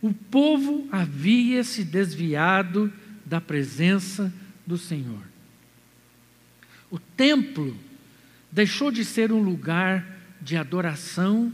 O 0.02 0.12
povo 0.12 0.88
havia 0.90 1.62
se 1.62 1.84
desviado 1.84 2.92
da 3.24 3.40
presença 3.40 4.32
do 4.66 4.76
Senhor. 4.76 5.22
O 6.90 6.98
templo 6.98 7.76
deixou 8.50 8.90
de 8.90 9.04
ser 9.04 9.30
um 9.30 9.40
lugar 9.40 10.04
de 10.40 10.56
adoração 10.56 11.52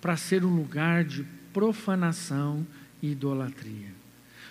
para 0.00 0.16
ser 0.16 0.44
um 0.44 0.54
lugar 0.54 1.02
de 1.02 1.24
profanação 1.52 2.64
e 3.02 3.10
idolatria. 3.10 3.90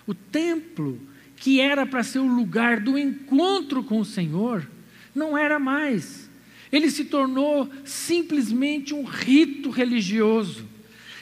O 0.06 0.14
templo, 0.14 1.00
que 1.38 1.62
era 1.62 1.86
para 1.86 2.04
ser 2.04 2.20
o 2.20 2.28
lugar 2.28 2.82
do 2.82 2.98
encontro 2.98 3.84
com 3.84 4.00
o 4.00 4.06
Senhor, 4.06 4.68
não 5.16 5.38
era 5.38 5.60
mais. 5.60 6.30
Ele 6.72 6.90
se 6.90 7.06
tornou 7.06 7.70
simplesmente 7.84 8.94
um 8.94 9.04
rito 9.04 9.70
religioso. 9.70 10.66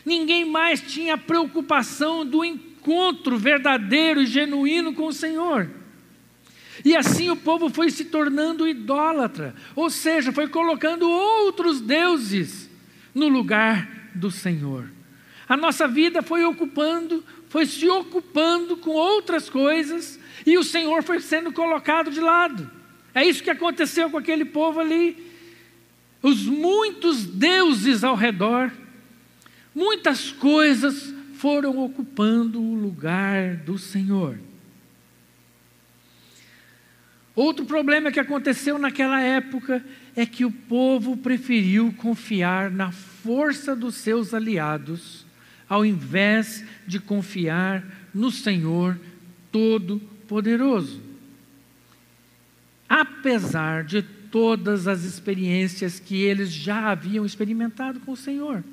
Ninguém 0.05 0.45
mais 0.45 0.81
tinha 0.81 1.17
preocupação 1.17 2.25
do 2.25 2.45
encontro 2.45 3.37
verdadeiro 3.37 4.21
e 4.21 4.25
genuíno 4.25 4.93
com 4.93 5.07
o 5.07 5.13
Senhor. 5.13 5.69
E 6.85 6.95
assim 6.95 7.29
o 7.29 7.35
povo 7.35 7.69
foi 7.69 7.89
se 7.89 8.05
tornando 8.05 8.67
idólatra, 8.67 9.53
ou 9.75 9.89
seja, 9.89 10.31
foi 10.31 10.47
colocando 10.47 11.09
outros 11.09 11.81
deuses 11.81 12.69
no 13.13 13.27
lugar 13.27 14.09
do 14.15 14.31
Senhor. 14.31 14.89
A 15.47 15.57
nossa 15.57 15.87
vida 15.87 16.21
foi 16.21 16.43
ocupando, 16.45 17.23
foi 17.49 17.65
se 17.65 17.89
ocupando 17.89 18.77
com 18.77 18.91
outras 18.91 19.49
coisas, 19.49 20.19
e 20.45 20.57
o 20.57 20.63
Senhor 20.63 21.03
foi 21.03 21.19
sendo 21.19 21.51
colocado 21.51 22.11
de 22.11 22.21
lado. 22.21 22.69
É 23.13 23.25
isso 23.25 23.43
que 23.43 23.49
aconteceu 23.49 24.09
com 24.09 24.17
aquele 24.17 24.45
povo 24.45 24.79
ali. 24.79 25.28
Os 26.21 26.43
muitos 26.43 27.25
deuses 27.25 28.03
ao 28.03 28.15
redor, 28.15 28.71
muitas 29.73 30.31
coisas 30.31 31.13
foram 31.35 31.77
ocupando 31.79 32.61
o 32.61 32.75
lugar 32.75 33.55
do 33.57 33.77
Senhor. 33.77 34.37
Outro 37.33 37.63
problema 37.63 38.11
que 38.11 38.19
aconteceu 38.19 38.77
naquela 38.77 39.21
época 39.21 39.81
é 40.13 40.25
que 40.25 40.43
o 40.43 40.51
povo 40.51 41.15
preferiu 41.15 41.93
confiar 41.93 42.69
na 42.69 42.91
força 42.91 43.73
dos 43.73 43.95
seus 43.95 44.33
aliados, 44.33 45.25
ao 45.69 45.85
invés 45.85 46.65
de 46.85 46.99
confiar 46.99 47.85
no 48.13 48.29
Senhor 48.29 48.99
Todo-Poderoso. 49.49 51.01
Apesar 52.89 53.85
de 53.85 54.01
todas 54.31 54.87
as 54.87 55.03
experiências 55.03 55.99
que 55.99 56.21
eles 56.21 56.51
já 56.51 56.91
haviam 56.91 57.25
experimentado 57.25 57.99
com 58.01 58.11
o 58.11 58.17
Senhor. 58.17 58.63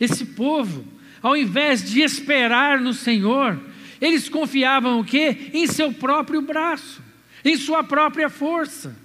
Esse 0.00 0.24
povo, 0.24 0.84
ao 1.22 1.36
invés 1.36 1.88
de 1.88 2.00
esperar 2.00 2.80
no 2.80 2.92
Senhor, 2.92 3.60
eles 4.00 4.28
confiavam 4.28 5.00
o 5.00 5.04
quê? 5.04 5.50
Em 5.52 5.66
seu 5.66 5.92
próprio 5.92 6.42
braço 6.42 7.02
em 7.44 7.56
sua 7.56 7.82
própria 7.82 8.28
força. 8.28 8.96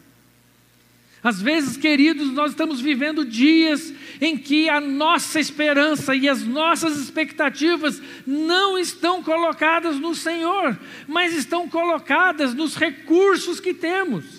Às 1.23 1.41
vezes, 1.41 1.75
queridos, 1.75 2.31
nós 2.31 2.51
estamos 2.51 2.79
vivendo 2.79 3.25
dias 3.25 3.91
em 4.21 4.37
que 4.37 4.69
a 4.69 4.79
nossa 4.79 5.39
esperança 5.39 6.15
e 6.15 6.29
as 6.29 6.43
nossas 6.43 6.97
expectativas 6.97 8.01
não 8.25 8.77
estão 8.77 9.21
colocadas 9.23 9.99
no 9.99 10.13
Senhor, 10.13 10.79
mas 11.07 11.33
estão 11.33 11.67
colocadas 11.67 12.53
nos 12.53 12.75
recursos 12.75 13.59
que 13.59 13.73
temos, 13.73 14.36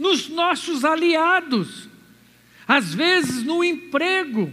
nos 0.00 0.30
nossos 0.30 0.82
aliados, 0.82 1.86
às 2.66 2.94
vezes 2.94 3.44
no 3.44 3.62
emprego, 3.62 4.50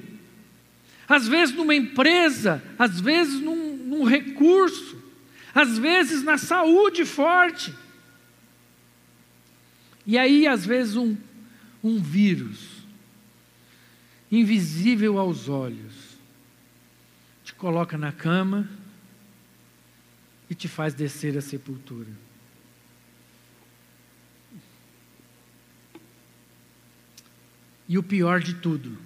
às 1.07 1.25
vezes 1.25 1.55
numa 1.55 1.73
empresa, 1.73 2.61
às 2.77 2.99
vezes 2.99 3.39
num, 3.39 3.77
num 3.77 4.03
recurso, 4.03 5.01
às 5.55 5.77
vezes 5.77 6.21
na 6.21 6.37
saúde 6.37 7.05
forte. 7.05 7.73
E 10.05 10.17
aí, 10.17 10.45
às 10.45 10.65
vezes, 10.65 10.97
um, 10.97 11.15
um 11.81 11.97
vírus, 11.97 12.83
invisível 14.29 15.17
aos 15.17 15.47
olhos, 15.47 15.93
te 17.45 17.53
coloca 17.53 17.97
na 17.97 18.11
cama 18.11 18.69
e 20.49 20.55
te 20.55 20.67
faz 20.67 20.93
descer 20.93 21.37
à 21.37 21.41
sepultura. 21.41 22.26
E 27.87 27.97
o 27.97 28.03
pior 28.03 28.41
de 28.41 28.55
tudo 28.55 28.97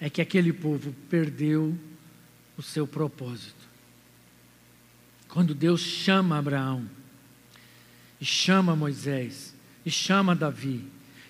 é 0.00 0.08
que 0.08 0.22
aquele 0.22 0.52
povo 0.52 0.94
perdeu 1.08 1.76
o 2.56 2.62
seu 2.62 2.86
propósito. 2.86 3.64
Quando 5.28 5.54
Deus 5.54 5.80
chama 5.80 6.38
Abraão, 6.38 6.88
e 8.20 8.24
chama 8.24 8.76
Moisés, 8.76 9.54
e 9.84 9.90
chama 9.90 10.34
Davi, 10.34 10.84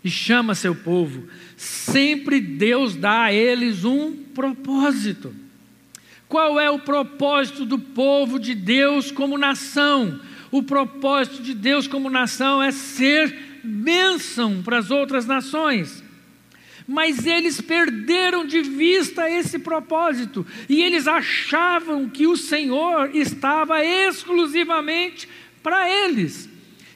e 0.04 0.10
chama 0.10 0.54
seu 0.54 0.74
povo, 0.74 1.26
sempre 1.56 2.40
Deus 2.40 2.94
dá 2.94 3.24
a 3.24 3.32
eles 3.32 3.84
um 3.84 4.12
propósito. 4.12 5.34
Qual 6.28 6.60
é 6.60 6.70
o 6.70 6.78
propósito 6.78 7.64
do 7.64 7.78
povo 7.78 8.38
de 8.38 8.54
Deus 8.54 9.10
como 9.10 9.38
nação? 9.38 10.20
O 10.50 10.62
propósito 10.62 11.42
de 11.42 11.54
Deus 11.54 11.86
como 11.86 12.10
nação 12.10 12.62
é 12.62 12.70
ser 12.70 13.53
bênção 13.64 14.62
para 14.62 14.78
as 14.78 14.90
outras 14.90 15.26
nações. 15.26 16.02
Mas 16.86 17.26
eles 17.26 17.60
perderam 17.60 18.46
de 18.46 18.60
vista 18.60 19.30
esse 19.30 19.58
propósito 19.58 20.46
e 20.68 20.82
eles 20.82 21.08
achavam 21.08 22.08
que 22.08 22.26
o 22.26 22.36
Senhor 22.36 23.14
estava 23.16 23.82
exclusivamente 23.84 25.26
para 25.62 25.88
eles 25.88 26.48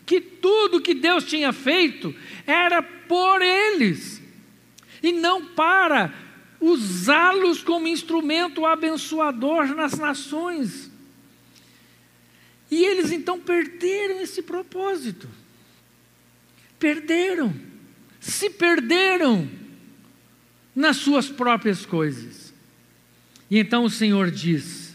que 0.09 0.23
tudo 0.23 0.81
que 0.81 0.95
Deus 0.95 1.23
tinha 1.25 1.53
feito 1.53 2.15
era 2.47 2.83
por 2.83 3.43
eles 3.43 4.23
e 5.03 5.13
não 5.13 5.45
para 5.45 6.15
usá-los 6.59 7.63
como 7.63 7.87
instrumento 7.87 8.65
abençoador 8.65 9.67
nas 9.75 9.99
nações. 9.99 10.91
E 12.71 12.83
eles 12.83 13.13
então 13.13 13.39
perderam 13.39 14.23
esse 14.23 14.41
propósito. 14.41 15.29
Perderam. 16.79 17.55
Se 18.21 18.51
perderam 18.51 19.49
nas 20.75 20.97
suas 20.99 21.29
próprias 21.29 21.85
coisas. 21.85 22.53
E 23.51 23.59
então 23.59 23.85
o 23.85 23.91
Senhor 23.91 24.31
diz: 24.31 24.95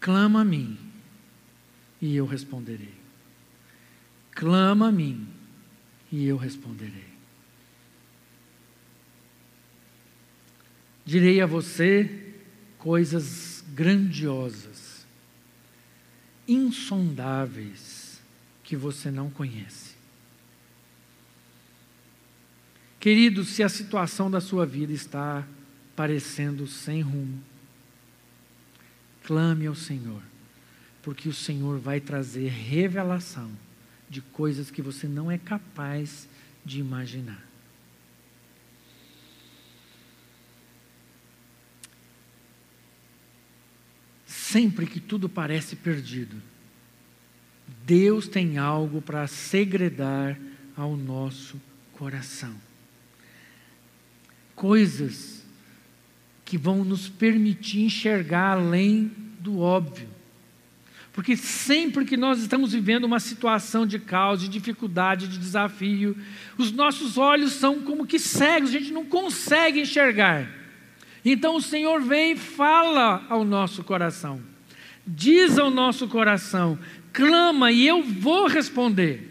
clama 0.00 0.40
a 0.40 0.44
mim 0.44 0.78
e 2.00 2.16
eu 2.16 2.26
responderei. 2.26 2.94
Clama 4.32 4.88
a 4.88 4.92
mim 4.92 5.26
e 6.10 6.26
eu 6.26 6.36
responderei. 6.36 7.12
Direi 11.04 11.40
a 11.40 11.46
você 11.46 12.34
coisas 12.78 13.64
grandiosas, 13.74 15.06
insondáveis, 16.46 18.01
que 18.62 18.76
você 18.76 19.10
não 19.10 19.30
conhece. 19.30 19.92
Querido, 23.00 23.44
se 23.44 23.62
a 23.62 23.68
situação 23.68 24.30
da 24.30 24.40
sua 24.40 24.64
vida 24.64 24.92
está 24.92 25.46
parecendo 25.96 26.66
sem 26.66 27.02
rumo, 27.02 27.42
clame 29.22 29.66
ao 29.66 29.74
Senhor 29.74 30.22
porque 31.02 31.28
o 31.28 31.34
Senhor 31.34 31.78
vai 31.78 32.00
trazer 32.00 32.48
revelação 32.48 33.50
de 34.08 34.22
coisas 34.22 34.70
que 34.70 34.80
você 34.80 35.08
não 35.08 35.30
é 35.30 35.36
capaz 35.36 36.28
de 36.64 36.78
imaginar. 36.78 37.44
Sempre 44.24 44.86
que 44.86 45.00
tudo 45.00 45.28
parece 45.28 45.74
perdido, 45.74 46.40
Deus 47.84 48.28
tem 48.28 48.58
algo 48.58 49.02
para 49.02 49.26
segredar 49.26 50.38
ao 50.76 50.96
nosso 50.96 51.60
coração. 51.92 52.54
Coisas 54.54 55.44
que 56.44 56.58
vão 56.58 56.84
nos 56.84 57.08
permitir 57.08 57.84
enxergar 57.84 58.58
além 58.58 59.10
do 59.40 59.58
óbvio. 59.58 60.08
Porque 61.12 61.36
sempre 61.36 62.04
que 62.04 62.16
nós 62.16 62.40
estamos 62.40 62.72
vivendo 62.72 63.04
uma 63.04 63.20
situação 63.20 63.86
de 63.86 63.98
caos, 63.98 64.40
de 64.40 64.48
dificuldade, 64.48 65.28
de 65.28 65.38
desafio, 65.38 66.16
os 66.56 66.72
nossos 66.72 67.18
olhos 67.18 67.52
são 67.52 67.82
como 67.82 68.06
que 68.06 68.18
cegos, 68.18 68.70
a 68.70 68.72
gente 68.72 68.92
não 68.92 69.04
consegue 69.04 69.80
enxergar. 69.80 70.50
Então 71.24 71.56
o 71.56 71.60
Senhor 71.60 72.00
vem 72.00 72.32
e 72.32 72.36
fala 72.36 73.24
ao 73.28 73.44
nosso 73.44 73.84
coração, 73.84 74.40
diz 75.06 75.58
ao 75.58 75.70
nosso 75.70 76.08
coração, 76.08 76.78
clama 77.12 77.70
e 77.72 77.86
eu 77.86 78.02
vou 78.02 78.46
responder. 78.46 79.28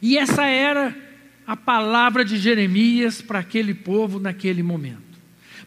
E 0.00 0.16
essa 0.18 0.44
era 0.44 0.96
a 1.46 1.56
palavra 1.56 2.24
de 2.24 2.36
Jeremias 2.36 3.22
para 3.22 3.38
aquele 3.38 3.74
povo 3.74 4.18
naquele 4.18 4.62
momento. 4.62 5.02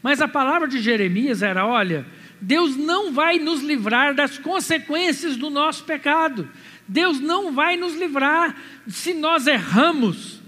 Mas 0.02 0.20
a 0.20 0.28
palavra 0.28 0.68
de 0.68 0.80
Jeremias 0.80 1.42
era: 1.42 1.66
olha, 1.66 2.06
Deus 2.40 2.76
não 2.76 3.12
vai 3.12 3.38
nos 3.38 3.62
livrar 3.62 4.14
das 4.14 4.38
consequências 4.38 5.36
do 5.36 5.50
nosso 5.50 5.84
pecado. 5.84 6.48
Deus 6.86 7.20
não 7.20 7.52
vai 7.52 7.76
nos 7.76 7.94
livrar 7.94 8.56
se 8.88 9.14
nós 9.14 9.46
erramos 9.46 10.40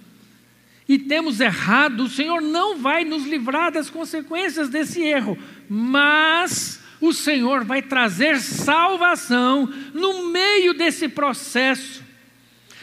e 0.89 0.99
temos 0.99 1.41
errado. 1.41 2.05
O 2.05 2.09
Senhor 2.09 2.41
não 2.41 2.79
vai 2.79 3.05
nos 3.05 3.25
livrar 3.25 3.71
das 3.71 3.89
consequências 3.89 4.69
desse 4.69 5.03
erro, 5.03 5.39
mas 5.69 6.82
o 7.03 7.13
Senhor 7.13 7.65
vai 7.65 7.83
trazer 7.83 8.39
salvação 8.39 9.69
no 9.93 10.29
meio 10.29 10.73
desse 10.73 11.09
processo. 11.09 12.01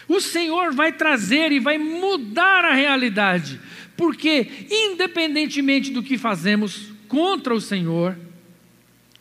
O 0.10 0.20
Senhor 0.20 0.74
vai 0.74 0.92
trazer 0.92 1.54
e 1.54 1.60
vai 1.60 1.78
mudar 1.78 2.66
a 2.66 2.74
realidade, 2.74 3.62
porque, 3.96 4.68
independentemente 4.70 5.90
do 5.92 6.04
que 6.04 6.18
fazemos 6.18 6.92
contra 7.08 7.56
o 7.56 7.62
Senhor, 7.62 8.18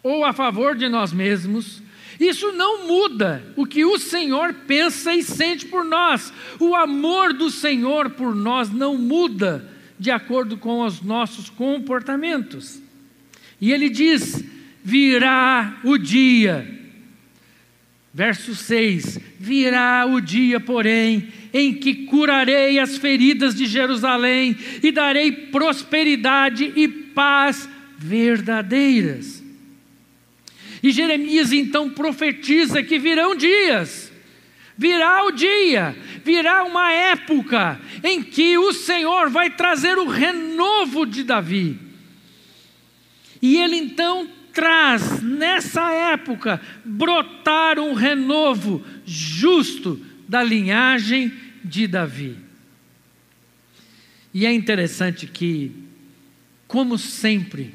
ou 0.03 0.25
a 0.25 0.33
favor 0.33 0.75
de 0.75 0.89
nós 0.89 1.13
mesmos, 1.13 1.81
isso 2.19 2.51
não 2.51 2.89
muda 2.89 3.55
o 3.55 3.65
que 3.65 3.85
o 3.85 3.99
Senhor 4.01 4.53
pensa 4.67 5.15
e 5.15 5.23
sente 5.23 5.65
por 5.67 5.85
nós. 5.85 6.33
O 6.59 6.75
amor 6.75 7.33
do 7.33 7.53
Senhor 7.53 8.11
por 8.11 8.35
nós 8.35 8.69
não 8.69 8.99
muda 8.99 9.71
de 9.97 10.11
acordo 10.11 10.57
com 10.57 10.81
os 10.85 11.01
nossos 11.01 11.49
comportamentos. 11.49 12.83
E 13.61 13.73
ele 13.73 13.89
diz: 13.89 14.58
virá 14.83 15.79
o 15.85 15.99
dia. 15.99 16.79
Verso 18.13 18.55
6: 18.55 19.19
Virá 19.39 20.07
o 20.07 20.21
dia, 20.21 20.59
porém, 20.59 21.29
em 21.53 21.75
que 21.75 22.07
curarei 22.07 22.79
as 22.79 22.97
feridas 22.97 23.55
de 23.55 23.67
Jerusalém 23.67 24.57
e 24.83 24.91
darei 24.91 25.31
prosperidade 25.31 26.73
e 26.75 26.89
paz 26.89 27.69
verdadeiras. 27.99 29.43
E 30.83 30.91
Jeremias 30.91 31.53
então 31.53 31.91
profetiza 31.91 32.83
que 32.83 32.99
virão 32.99 33.35
dias, 33.35 34.13
virá 34.77 35.25
o 35.25 35.33
dia, 35.33 35.97
virá 36.25 36.63
uma 36.65 36.93
época 36.93 37.81
em 38.05 38.23
que 38.23 38.57
o 38.57 38.73
Senhor 38.73 39.29
vai 39.29 39.51
trazer 39.51 39.99
o 39.99 40.07
renovo 40.07 41.05
de 41.05 41.25
Davi. 41.25 41.79
E 43.43 43.57
ele 43.57 43.77
então 43.77 44.29
traz 44.59 45.23
nessa 45.23 45.93
época 45.93 46.61
brotar 46.85 47.79
um 47.79 47.95
renovo 47.95 48.85
justo 49.07 50.05
da 50.29 50.43
linhagem 50.43 51.33
de 51.65 51.87
Davi. 51.87 52.37
E 54.35 54.45
é 54.45 54.53
interessante 54.53 55.29
que, 55.29 55.71
como 56.67 56.99
sempre, 56.99 57.73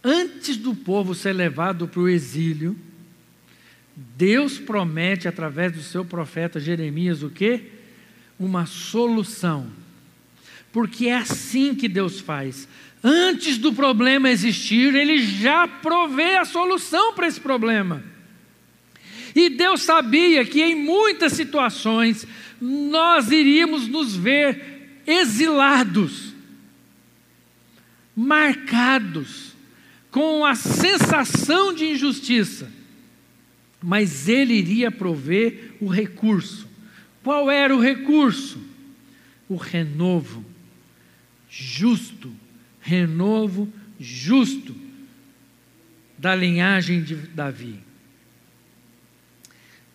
antes 0.00 0.56
do 0.58 0.76
povo 0.76 1.12
ser 1.12 1.32
levado 1.32 1.88
para 1.88 2.00
o 2.00 2.08
exílio, 2.08 2.78
Deus 3.96 4.60
promete 4.60 5.26
através 5.26 5.72
do 5.72 5.82
seu 5.82 6.04
profeta 6.04 6.60
Jeremias 6.60 7.24
o 7.24 7.30
quê? 7.30 7.64
Uma 8.38 8.64
solução. 8.64 9.66
Porque 10.72 11.08
é 11.08 11.16
assim 11.16 11.74
que 11.74 11.88
Deus 11.88 12.20
faz. 12.20 12.68
Antes 13.06 13.58
do 13.58 13.70
problema 13.70 14.30
existir, 14.30 14.94
ele 14.94 15.18
já 15.18 15.68
provê 15.68 16.36
a 16.36 16.46
solução 16.46 17.12
para 17.12 17.26
esse 17.26 17.38
problema. 17.38 18.02
E 19.36 19.50
Deus 19.50 19.82
sabia 19.82 20.42
que 20.46 20.62
em 20.62 20.74
muitas 20.74 21.34
situações 21.34 22.26
nós 22.58 23.30
iríamos 23.30 23.86
nos 23.88 24.16
ver 24.16 25.02
exilados, 25.06 26.32
marcados, 28.16 29.52
com 30.10 30.46
a 30.46 30.54
sensação 30.54 31.74
de 31.74 31.84
injustiça, 31.84 32.72
mas 33.82 34.30
ele 34.30 34.54
iria 34.54 34.90
prover 34.90 35.74
o 35.78 35.88
recurso. 35.88 36.66
Qual 37.22 37.50
era 37.50 37.76
o 37.76 37.80
recurso? 37.80 38.58
O 39.46 39.56
renovo 39.56 40.54
justo, 41.50 42.34
renovo 42.84 43.72
justo 43.98 44.76
da 46.18 46.34
linhagem 46.34 47.02
de 47.02 47.16
Davi. 47.16 47.80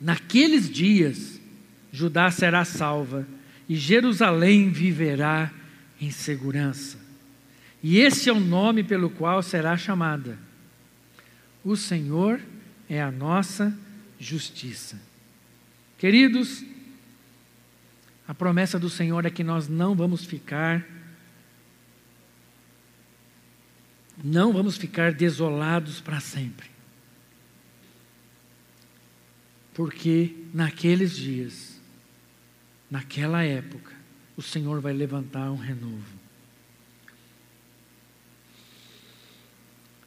Naqueles 0.02 0.68
dias, 0.68 1.40
Judá 1.92 2.32
será 2.32 2.66
salva 2.66 3.28
e 3.68 3.76
Jerusalém 3.76 4.72
viverá 4.72 5.52
em 6.02 6.10
segurança. 6.10 6.98
E 7.84 8.00
esse 8.00 8.28
é 8.28 8.34
o 8.34 8.40
nome 8.40 8.84
pelo 8.84 9.10
qual 9.10 9.44
será 9.44 9.78
chamada. 9.78 10.38
O 11.64 11.76
Senhor 11.76 12.42
é 12.90 13.00
a 13.02 13.12
nossa 13.12 13.78
justiça. 14.20 15.00
Queridos, 16.00 16.66
a 18.28 18.34
promessa 18.34 18.80
do 18.80 18.90
Senhor 18.90 19.26
é 19.26 19.30
que 19.30 19.44
nós 19.44 19.68
não 19.68 19.94
vamos 19.94 20.26
ficar 20.26 20.86
não 24.24 24.52
vamos 24.52 24.78
ficar 24.78 25.14
desolados 25.14 26.02
para 26.02 26.20
sempre. 26.20 26.70
Porque 29.74 30.36
naqueles 30.54 31.16
dias, 31.16 31.80
naquela 32.92 33.44
época, 33.44 33.94
o 34.36 34.42
Senhor 34.42 34.82
vai 34.82 34.94
levantar 34.94 35.50
um 35.52 35.56
renovo. 35.56 36.20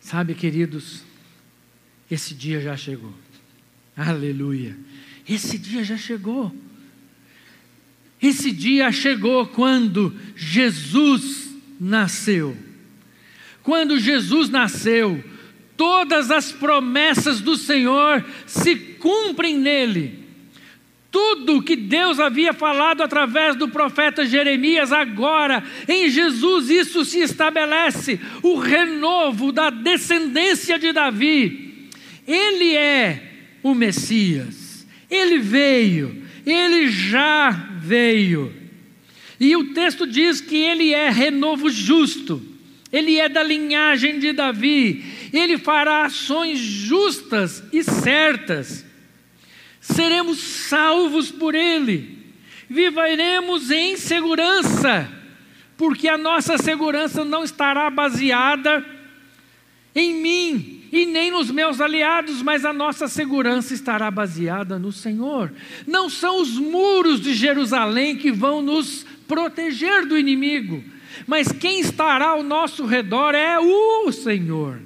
Sabe, 0.01 0.35
queridos, 0.35 1.03
esse 2.11 2.35
dia 2.35 2.61
já 2.61 2.77
chegou. 2.77 3.14
Aleluia. 3.96 4.77
Esse 5.27 5.57
dia 5.57 5.85
já 5.85 5.96
chegou. 5.96 6.55
Esse 8.20 8.53
dia 8.53 8.92
chegou 8.92 9.46
quando 9.46 10.14
Jesus 10.37 11.55
nasceu. 11.81 12.57
Quando 13.62 13.98
Jesus 13.98 14.48
nasceu, 14.48 15.22
todas 15.77 16.31
as 16.31 16.53
promessas 16.53 17.40
do 17.40 17.57
Senhor 17.57 18.25
se 18.46 18.77
cumprem 18.77 19.59
nele. 19.59 20.20
Tudo 21.11 21.62
que 21.62 21.77
Deus 21.77 22.18
havia 22.18 22.55
falado 22.55 23.03
através 23.03 23.55
do 23.55 23.68
profeta 23.68 24.25
Jeremias, 24.25 24.92
agora 24.92 25.62
em 25.87 26.09
Jesus 26.09 26.70
isso 26.70 27.05
se 27.05 27.20
estabelece 27.20 28.18
o 28.42 28.59
renovo 28.59 29.53
da 29.53 29.68
descendência 29.68 30.79
de 30.79 30.90
Davi. 30.90 31.90
Ele 32.27 32.75
é 32.75 33.31
o 33.62 33.75
Messias, 33.75 34.87
ele 35.11 35.38
veio, 35.38 36.25
ele 36.46 36.88
já 36.88 37.51
veio. 37.79 38.55
E 39.38 39.55
o 39.55 39.75
texto 39.75 40.07
diz 40.07 40.40
que 40.40 40.57
ele 40.57 40.94
é 40.94 41.11
renovo 41.11 41.68
justo, 41.68 42.40
ele 42.92 43.18
é 43.18 43.28
da 43.28 43.42
linhagem 43.42 44.18
de 44.18 44.33
Davi, 44.33 45.31
ele 45.33 45.57
fará 45.57 46.05
ações 46.05 46.59
justas 46.59 47.64
e 47.72 47.83
certas. 47.83 48.85
Seremos 49.81 50.38
salvos 50.38 51.31
por 51.31 51.55
Ele, 51.55 52.18
viveremos 52.68 53.70
em 53.70 53.96
segurança, 53.96 55.11
porque 55.76 56.07
a 56.07 56.16
nossa 56.16 56.57
segurança 56.59 57.24
não 57.24 57.42
estará 57.42 57.90
baseada 57.90 58.85
em 59.94 60.14
mim 60.14 60.83
e 60.92 61.07
nem 61.07 61.31
nos 61.31 61.50
meus 61.50 61.81
aliados, 61.81 62.42
mas 62.42 62.64
a 62.64 62.72
nossa 62.72 63.09
segurança 63.09 63.72
estará 63.72 64.11
baseada 64.11 64.78
no 64.78 64.92
Senhor. 64.92 65.50
Não 65.87 66.11
são 66.11 66.40
os 66.40 66.59
muros 66.59 67.20
de 67.20 67.35
Jerusalém 67.35 68.16
que 68.16 68.31
vão 68.31 68.61
nos 68.61 69.07
proteger 69.26 70.07
do 70.07 70.18
inimigo, 70.18 70.85
mas 71.26 71.48
quem 71.48 71.80
estará 71.80 72.30
ao 72.30 72.42
nosso 72.42 72.87
redor 72.87 73.35
é 73.35 73.58
o 73.58 74.11
Senhor. 74.12 74.80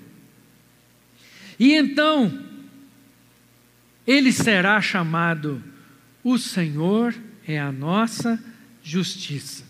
E 1.58 1.74
então, 1.74 2.44
ele 4.06 4.32
será 4.32 4.80
chamado 4.80 5.62
o 6.22 6.38
Senhor 6.38 7.14
é 7.46 7.58
a 7.58 7.70
nossa 7.70 8.42
justiça. 8.82 9.64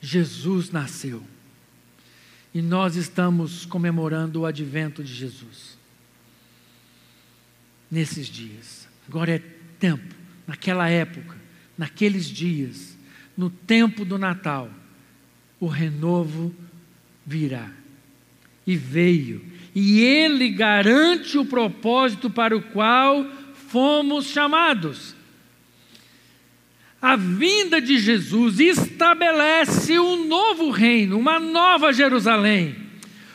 Jesus 0.00 0.70
nasceu. 0.70 1.22
E 2.52 2.60
nós 2.60 2.96
estamos 2.96 3.64
comemorando 3.64 4.40
o 4.40 4.46
advento 4.46 5.02
de 5.02 5.14
Jesus. 5.14 5.78
Nesses 7.90 8.26
dias. 8.26 8.88
Agora 9.08 9.36
é 9.36 9.38
tempo, 9.78 10.14
naquela 10.46 10.88
época, 10.88 11.36
naqueles 11.76 12.26
dias, 12.26 12.96
no 13.36 13.50
tempo 13.50 14.04
do 14.04 14.18
Natal, 14.18 14.70
o 15.58 15.66
renovo 15.66 16.54
virá. 17.24 17.70
E 18.66 18.76
veio. 18.76 19.44
E 19.74 20.00
ele 20.00 20.50
garante 20.50 21.36
o 21.36 21.44
propósito 21.44 22.30
para 22.30 22.56
o 22.56 22.62
qual 22.62 23.26
fomos 23.68 24.26
chamados 24.26 25.16
a 27.02 27.16
vinda 27.16 27.80
de 27.80 27.98
Jesus 27.98 28.60
estabelece 28.60 29.98
um 29.98 30.24
novo 30.24 30.70
reino, 30.70 31.18
uma 31.18 31.40
nova 31.40 31.92
Jerusalém, 31.92 32.76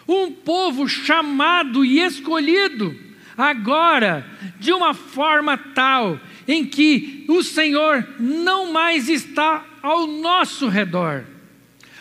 um 0.08 0.32
povo 0.32 0.88
chamado 0.88 1.84
e 1.84 2.00
escolhido, 2.00 2.98
agora 3.38 4.26
de 4.60 4.74
uma 4.74 4.94
forma 4.94 5.58
tal 5.58 6.20
em 6.48 6.66
que 6.66 7.26
o 7.28 7.44
Senhor 7.44 8.08
não 8.20 8.72
mais 8.72 9.08
está 9.08 9.66
ao 9.82 10.08
nosso 10.08 10.68
redor. 10.68 11.26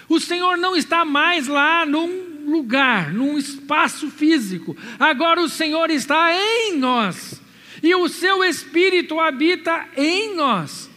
O 0.08 0.20
Senhor 0.20 0.56
não 0.56 0.76
está 0.76 1.04
mais 1.04 1.48
lá 1.48 1.84
num 1.84 2.46
lugar, 2.46 3.12
num 3.12 3.36
espaço 3.36 4.08
físico. 4.08 4.76
Agora 4.98 5.40
o 5.40 5.48
Senhor 5.48 5.90
está 5.90 6.32
em 6.32 6.76
nós. 6.76 7.42
E 7.82 7.94
o 7.94 8.08
seu 8.08 8.42
espírito 8.44 9.20
habita 9.20 9.86
em 9.96 10.34
nós. 10.34 10.88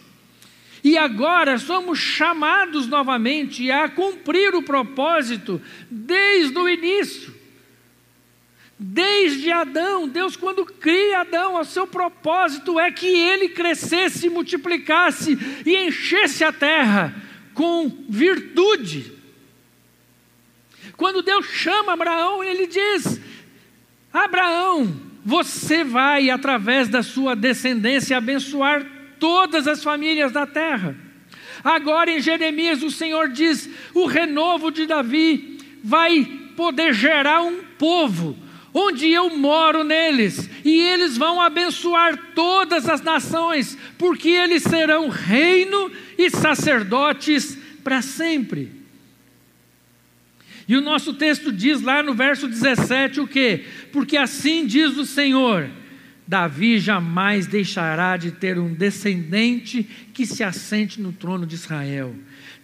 E 0.82 0.96
agora 0.96 1.58
somos 1.58 1.98
chamados 1.98 2.86
novamente 2.86 3.70
a 3.70 3.88
cumprir 3.88 4.54
o 4.54 4.62
propósito 4.62 5.60
desde 5.90 6.58
o 6.58 6.68
início. 6.68 7.39
Desde 8.82 9.52
Adão, 9.52 10.08
Deus, 10.08 10.36
quando 10.36 10.64
cria 10.64 11.20
Adão, 11.20 11.60
o 11.60 11.64
seu 11.66 11.86
propósito 11.86 12.80
é 12.80 12.90
que 12.90 13.06
ele 13.06 13.50
crescesse, 13.50 14.30
multiplicasse 14.30 15.38
e 15.66 15.76
enchesse 15.86 16.42
a 16.42 16.50
terra 16.50 17.14
com 17.52 17.94
virtude. 18.08 19.12
Quando 20.96 21.20
Deus 21.20 21.44
chama 21.44 21.92
Abraão, 21.92 22.42
ele 22.42 22.66
diz: 22.66 23.20
Abraão, 24.10 24.98
você 25.22 25.84
vai, 25.84 26.30
através 26.30 26.88
da 26.88 27.02
sua 27.02 27.36
descendência, 27.36 28.16
abençoar 28.16 28.86
todas 29.18 29.68
as 29.68 29.84
famílias 29.84 30.32
da 30.32 30.46
terra. 30.46 30.96
Agora 31.62 32.10
em 32.10 32.20
Jeremias 32.20 32.82
o 32.82 32.90
Senhor 32.90 33.28
diz: 33.28 33.68
o 33.92 34.06
renovo 34.06 34.70
de 34.70 34.86
Davi 34.86 35.58
vai 35.84 36.24
poder 36.56 36.94
gerar 36.94 37.42
um 37.42 37.62
povo, 37.78 38.38
onde 38.72 39.08
eu 39.10 39.36
moro 39.36 39.82
neles, 39.82 40.48
e 40.64 40.80
eles 40.80 41.16
vão 41.16 41.40
abençoar 41.40 42.16
todas 42.34 42.88
as 42.88 43.02
nações, 43.02 43.76
porque 43.98 44.28
eles 44.28 44.62
serão 44.62 45.08
reino 45.08 45.90
e 46.16 46.30
sacerdotes 46.30 47.58
para 47.82 48.00
sempre. 48.02 48.80
E 50.68 50.76
o 50.76 50.80
nosso 50.80 51.14
texto 51.14 51.50
diz 51.50 51.80
lá 51.80 52.00
no 52.00 52.14
verso 52.14 52.46
17 52.46 53.20
o 53.20 53.26
que? 53.26 53.64
Porque 53.92 54.16
assim 54.16 54.64
diz 54.64 54.96
o 54.96 55.04
Senhor: 55.04 55.68
Davi 56.28 56.78
jamais 56.78 57.48
deixará 57.48 58.16
de 58.16 58.30
ter 58.30 58.56
um 58.56 58.72
descendente 58.72 59.82
que 60.14 60.24
se 60.24 60.44
assente 60.44 61.00
no 61.00 61.12
trono 61.12 61.44
de 61.44 61.56
Israel. 61.56 62.14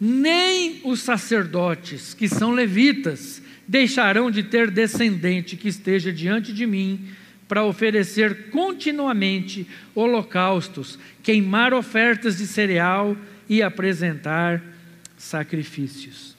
Nem 0.00 0.80
os 0.84 1.00
sacerdotes, 1.00 2.14
que 2.14 2.28
são 2.28 2.52
levitas, 2.52 3.42
deixarão 3.66 4.30
de 4.30 4.42
ter 4.42 4.70
descendente 4.70 5.56
que 5.56 5.68
esteja 5.68 6.12
diante 6.12 6.52
de 6.52 6.66
mim 6.66 7.08
para 7.48 7.64
oferecer 7.64 8.50
continuamente 8.50 9.66
holocaustos, 9.94 10.98
queimar 11.22 11.72
ofertas 11.72 12.38
de 12.38 12.46
cereal 12.46 13.16
e 13.48 13.62
apresentar 13.62 14.62
sacrifícios. 15.16 16.36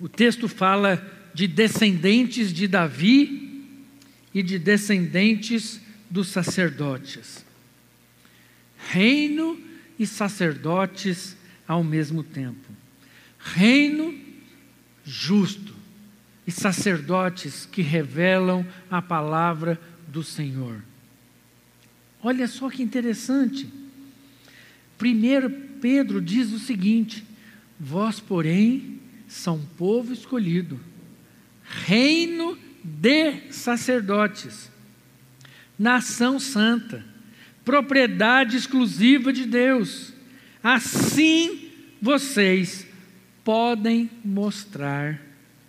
O 0.00 0.08
texto 0.08 0.48
fala 0.48 1.04
de 1.32 1.46
descendentes 1.46 2.52
de 2.52 2.66
Davi 2.66 3.74
e 4.34 4.42
de 4.42 4.58
descendentes 4.58 5.80
dos 6.10 6.28
sacerdotes. 6.28 7.44
Reino 8.90 9.58
e 9.98 10.06
sacerdotes 10.06 11.36
ao 11.66 11.82
mesmo 11.82 12.22
tempo. 12.22 12.65
Reino 13.54 14.14
justo 15.04 15.74
e 16.46 16.50
sacerdotes 16.50 17.66
que 17.66 17.82
revelam 17.82 18.66
a 18.90 19.00
palavra 19.00 19.80
do 20.08 20.22
Senhor. 20.22 20.82
Olha 22.22 22.48
só 22.48 22.68
que 22.68 22.82
interessante. 22.82 23.68
Primeiro 24.98 25.50
Pedro 25.80 26.20
diz 26.20 26.52
o 26.52 26.58
seguinte: 26.58 27.24
Vós, 27.78 28.18
porém, 28.18 29.00
são 29.28 29.60
povo 29.76 30.12
escolhido, 30.12 30.80
reino 31.62 32.58
de 32.82 33.52
sacerdotes, 33.52 34.70
nação 35.78 36.38
santa, 36.38 37.04
propriedade 37.64 38.56
exclusiva 38.56 39.32
de 39.32 39.44
Deus. 39.44 40.12
Assim 40.62 41.70
vocês 42.00 42.85
podem 43.46 44.10
mostrar 44.24 45.20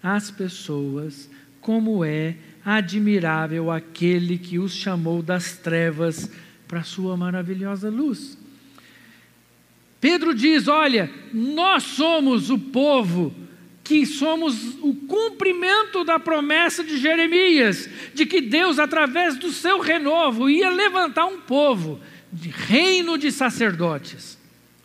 às 0.01 0.31
pessoas 0.31 1.29
como 1.61 2.03
é 2.03 2.35
admirável 2.65 3.69
aquele 3.69 4.39
que 4.39 4.57
os 4.57 4.73
chamou 4.73 5.21
das 5.21 5.57
trevas 5.57 6.27
para 6.67 6.79
a 6.79 6.83
sua 6.83 7.15
maravilhosa 7.15 7.87
luz. 7.87 8.35
Pedro 10.01 10.33
diz: 10.33 10.67
Olha, 10.67 11.07
nós 11.31 11.83
somos 11.83 12.49
o 12.49 12.57
povo 12.57 13.31
que 13.83 14.07
somos 14.07 14.75
o 14.81 14.95
cumprimento 15.07 16.03
da 16.03 16.17
promessa 16.17 16.83
de 16.83 16.97
Jeremias, 16.97 17.87
de 18.11 18.25
que 18.25 18.41
Deus, 18.41 18.79
através 18.79 19.37
do 19.37 19.51
seu 19.51 19.79
renovo, 19.79 20.49
ia 20.49 20.71
levantar 20.71 21.27
um 21.27 21.41
povo 21.41 21.99
de 22.33 22.49
reino 22.49 23.19
de 23.19 23.31
sacerdotes. 23.31 24.35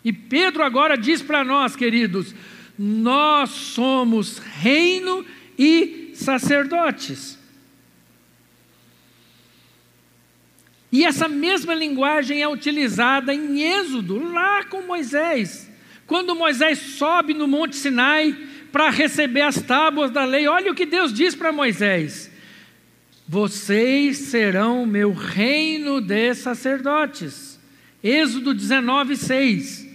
E 0.05 0.13
Pedro 0.13 0.63
agora 0.63 0.95
diz 0.95 1.23
para 1.23 1.43
nós, 1.43 1.75
queridos, 1.75 2.35
nós 2.77 3.49
somos 3.49 4.39
reino 4.39 5.25
e 5.57 6.11
sacerdotes. 6.13 7.37
E 10.91 11.03
essa 11.03 11.27
mesma 11.27 11.73
linguagem 11.73 12.41
é 12.41 12.47
utilizada 12.47 13.33
em 13.33 13.61
Êxodo, 13.61 14.31
lá 14.31 14.63
com 14.63 14.83
Moisés. 14.83 15.69
Quando 16.05 16.35
Moisés 16.35 16.77
sobe 16.77 17.33
no 17.33 17.47
Monte 17.47 17.75
Sinai, 17.75 18.37
para 18.73 18.89
receber 18.89 19.41
as 19.41 19.61
tábuas 19.61 20.09
da 20.09 20.25
lei. 20.25 20.47
Olha 20.47 20.71
o 20.71 20.75
que 20.75 20.87
Deus 20.87 21.13
diz 21.13 21.35
para 21.35 21.51
Moisés: 21.51 22.31
Vocês 23.27 24.17
serão 24.17 24.83
meu 24.83 25.13
reino 25.13 26.01
de 26.01 26.33
sacerdotes. 26.33 27.59
Êxodo 28.03 28.53
19, 28.53 29.15
6. 29.15 29.87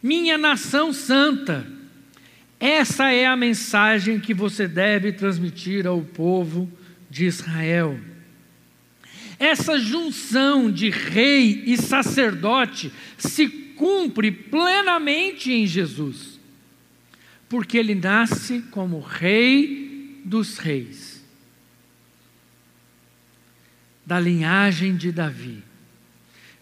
Minha 0.00 0.38
nação 0.38 0.92
santa. 0.92 1.66
Essa 2.60 3.10
é 3.10 3.26
a 3.26 3.36
mensagem 3.36 4.20
que 4.20 4.34
você 4.34 4.68
deve 4.68 5.10
transmitir 5.10 5.86
ao 5.86 6.02
povo 6.02 6.70
de 7.08 7.24
Israel. 7.24 7.98
Essa 9.38 9.78
junção 9.78 10.70
de 10.70 10.90
rei 10.90 11.64
e 11.64 11.76
sacerdote 11.76 12.92
se 13.16 13.48
cumpre 13.48 14.30
plenamente 14.30 15.50
em 15.50 15.66
Jesus 15.66 16.38
porque 17.50 17.76
ele 17.76 17.96
nasce 17.96 18.62
como 18.70 19.00
Rei 19.00 20.20
dos 20.24 20.56
Reis, 20.56 21.20
da 24.06 24.20
linhagem 24.20 24.96
de 24.96 25.10
Davi. 25.10 25.60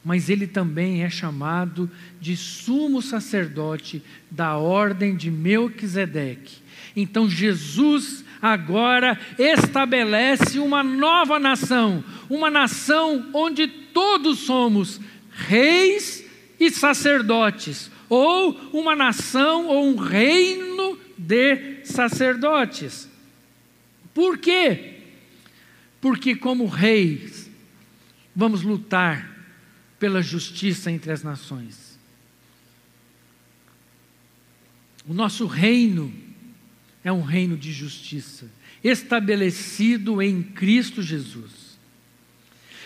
Mas 0.09 0.31
ele 0.31 0.47
também 0.47 1.05
é 1.05 1.11
chamado 1.11 1.91
de 2.19 2.35
sumo 2.35 3.03
sacerdote 3.03 4.03
da 4.31 4.57
ordem 4.57 5.15
de 5.15 5.31
Melquisedeque. 5.31 6.63
Então 6.97 7.29
Jesus 7.29 8.25
agora 8.41 9.21
estabelece 9.39 10.59
uma 10.61 10.83
nova 10.83 11.39
nação, 11.39 12.03
uma 12.27 12.49
nação 12.49 13.29
onde 13.35 13.69
todos 13.69 14.39
somos 14.39 14.99
reis 15.31 16.25
e 16.59 16.71
sacerdotes, 16.71 17.91
ou 18.09 18.59
uma 18.73 18.97
nação 18.97 19.67
ou 19.67 19.91
um 19.91 19.97
reino 19.97 20.99
de 21.19 21.85
sacerdotes. 21.85 23.11
Por 24.15 24.39
quê? 24.39 25.01
Porque, 26.01 26.35
como 26.35 26.65
reis, 26.65 27.51
vamos 28.35 28.63
lutar 28.63 29.37
pela 29.99 30.23
justiça 30.23 30.91
entre 30.91 31.11
as 31.13 31.23
nações. 31.23 31.99
O 35.07 35.15
nosso 35.15 35.47
reino 35.47 36.13
é 37.03 37.11
um 37.11 37.23
reino 37.23 37.57
de 37.57 37.73
justiça, 37.73 38.51
estabelecido 38.85 40.21
em 40.21 40.43
Cristo 40.43 41.03
Jesus. 41.03 41.79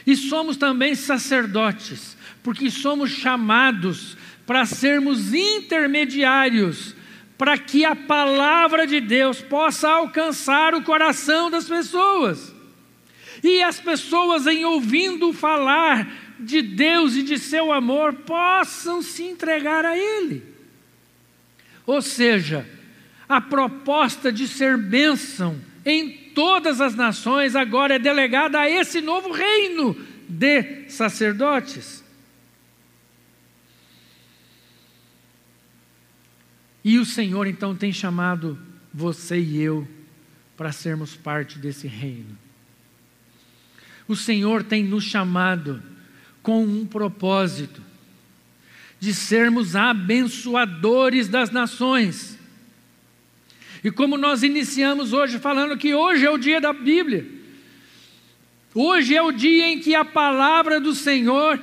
E 0.07 0.16
somos 0.16 0.57
também 0.57 0.94
sacerdotes, 0.94 2.16
porque 2.42 2.70
somos 2.70 3.11
chamados 3.11 4.16
para 4.46 4.64
sermos 4.64 5.35
intermediários, 5.35 6.94
para 7.37 7.59
que 7.59 7.85
a 7.85 7.94
palavra 7.94 8.87
de 8.87 9.01
Deus 9.01 9.40
possa 9.40 9.88
alcançar 9.88 10.75
o 10.75 10.83
coração 10.83 11.51
das 11.51 11.68
pessoas. 11.68 12.55
E 13.42 13.62
as 13.62 13.81
pessoas, 13.81 14.46
em 14.46 14.64
ouvindo 14.64 15.33
falar 15.33 16.21
de 16.42 16.62
Deus 16.62 17.14
e 17.14 17.22
de 17.22 17.38
seu 17.38 17.72
amor, 17.72 18.12
possam 18.12 19.00
se 19.00 19.22
entregar 19.22 19.85
a 19.85 19.96
Ele. 19.96 20.42
Ou 21.87 22.02
seja, 22.02 22.68
a 23.28 23.40
proposta 23.40 24.33
de 24.33 24.46
ser 24.46 24.76
bênção 24.76 25.61
em 25.85 26.31
todas 26.35 26.81
as 26.81 26.94
nações 26.94 27.57
agora 27.57 27.94
é 27.94 27.98
delegada 27.98 28.61
a 28.61 28.68
esse 28.68 29.00
novo 29.00 29.33
reino 29.33 29.96
de 30.28 30.88
sacerdotes. 30.88 32.02
E 36.85 36.98
o 36.98 37.05
Senhor 37.05 37.46
então 37.46 37.76
tem 37.76 37.92
chamado 37.92 38.59
você 38.92 39.38
e 39.38 39.61
eu 39.61 39.87
para 40.57 40.72
sermos 40.72 41.14
parte 41.14 41.59
desse 41.59 41.87
reino. 41.87 42.37
O 44.07 44.16
Senhor 44.16 44.62
tem 44.62 44.85
nos 44.85 45.05
chamado 45.05 45.83
com 46.42 46.64
um 46.64 46.87
propósito 46.87 47.81
de 48.98 49.12
sermos 49.14 49.74
abençoadores 49.74 51.28
das 51.28 51.50
nações. 51.50 52.38
E 53.83 53.90
como 53.90 54.16
nós 54.16 54.42
iniciamos 54.42 55.12
hoje 55.12 55.38
falando 55.38 55.76
que 55.76 55.94
hoje 55.94 56.24
é 56.24 56.31
o 56.31 56.38
dia 56.38 56.61
da 56.61 56.72
Bíblia. 56.72 57.26
Hoje 58.74 59.14
é 59.14 59.22
o 59.22 59.33
dia 59.33 59.68
em 59.68 59.81
que 59.81 59.94
a 59.94 60.05
palavra 60.05 60.81
do 60.81 60.94
Senhor 60.94 61.61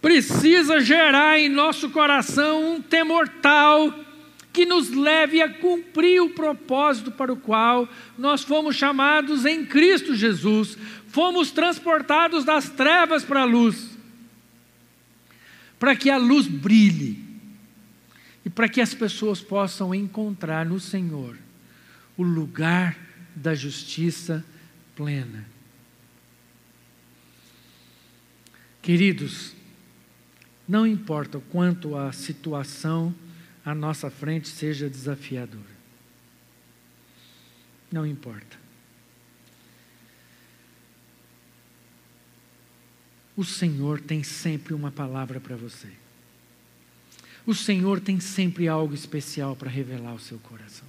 precisa 0.00 0.80
gerar 0.80 1.38
em 1.38 1.48
nosso 1.48 1.90
coração 1.90 2.76
um 2.76 2.80
temor 2.80 3.28
tal 3.28 3.92
que 4.52 4.66
nos 4.66 4.90
leve 4.90 5.40
a 5.40 5.48
cumprir 5.48 6.20
o 6.20 6.30
propósito 6.30 7.10
para 7.10 7.32
o 7.32 7.36
qual 7.36 7.88
nós 8.18 8.42
fomos 8.42 8.74
chamados 8.74 9.44
em 9.44 9.64
Cristo 9.64 10.14
Jesus, 10.14 10.76
fomos 11.08 11.50
transportados 11.50 12.44
das 12.44 12.68
trevas 12.68 13.24
para 13.24 13.42
a 13.42 13.44
luz, 13.44 13.89
para 15.80 15.96
que 15.96 16.10
a 16.10 16.18
luz 16.18 16.46
brilhe 16.46 17.24
e 18.44 18.50
para 18.50 18.68
que 18.68 18.82
as 18.82 18.92
pessoas 18.92 19.40
possam 19.40 19.94
encontrar 19.94 20.66
no 20.66 20.78
Senhor 20.78 21.36
o 22.18 22.22
lugar 22.22 22.98
da 23.34 23.54
justiça 23.54 24.44
plena. 24.94 25.46
Queridos, 28.82 29.54
não 30.68 30.86
importa 30.86 31.38
o 31.38 31.42
quanto 31.42 31.96
a 31.96 32.12
situação 32.12 33.14
à 33.64 33.74
nossa 33.74 34.10
frente 34.10 34.48
seja 34.48 34.88
desafiadora. 34.88 35.80
Não 37.90 38.06
importa. 38.06 38.58
O 43.40 43.44
Senhor 43.46 44.02
tem 44.02 44.22
sempre 44.22 44.74
uma 44.74 44.92
palavra 44.92 45.40
para 45.40 45.56
você. 45.56 45.88
O 47.46 47.54
Senhor 47.54 47.98
tem 47.98 48.20
sempre 48.20 48.68
algo 48.68 48.92
especial 48.92 49.56
para 49.56 49.70
revelar 49.70 50.10
ao 50.10 50.18
seu 50.18 50.38
coração. 50.40 50.86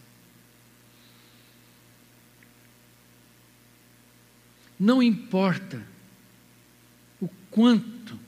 Não 4.78 5.02
importa 5.02 5.82
o 7.22 7.30
quanto 7.50 8.20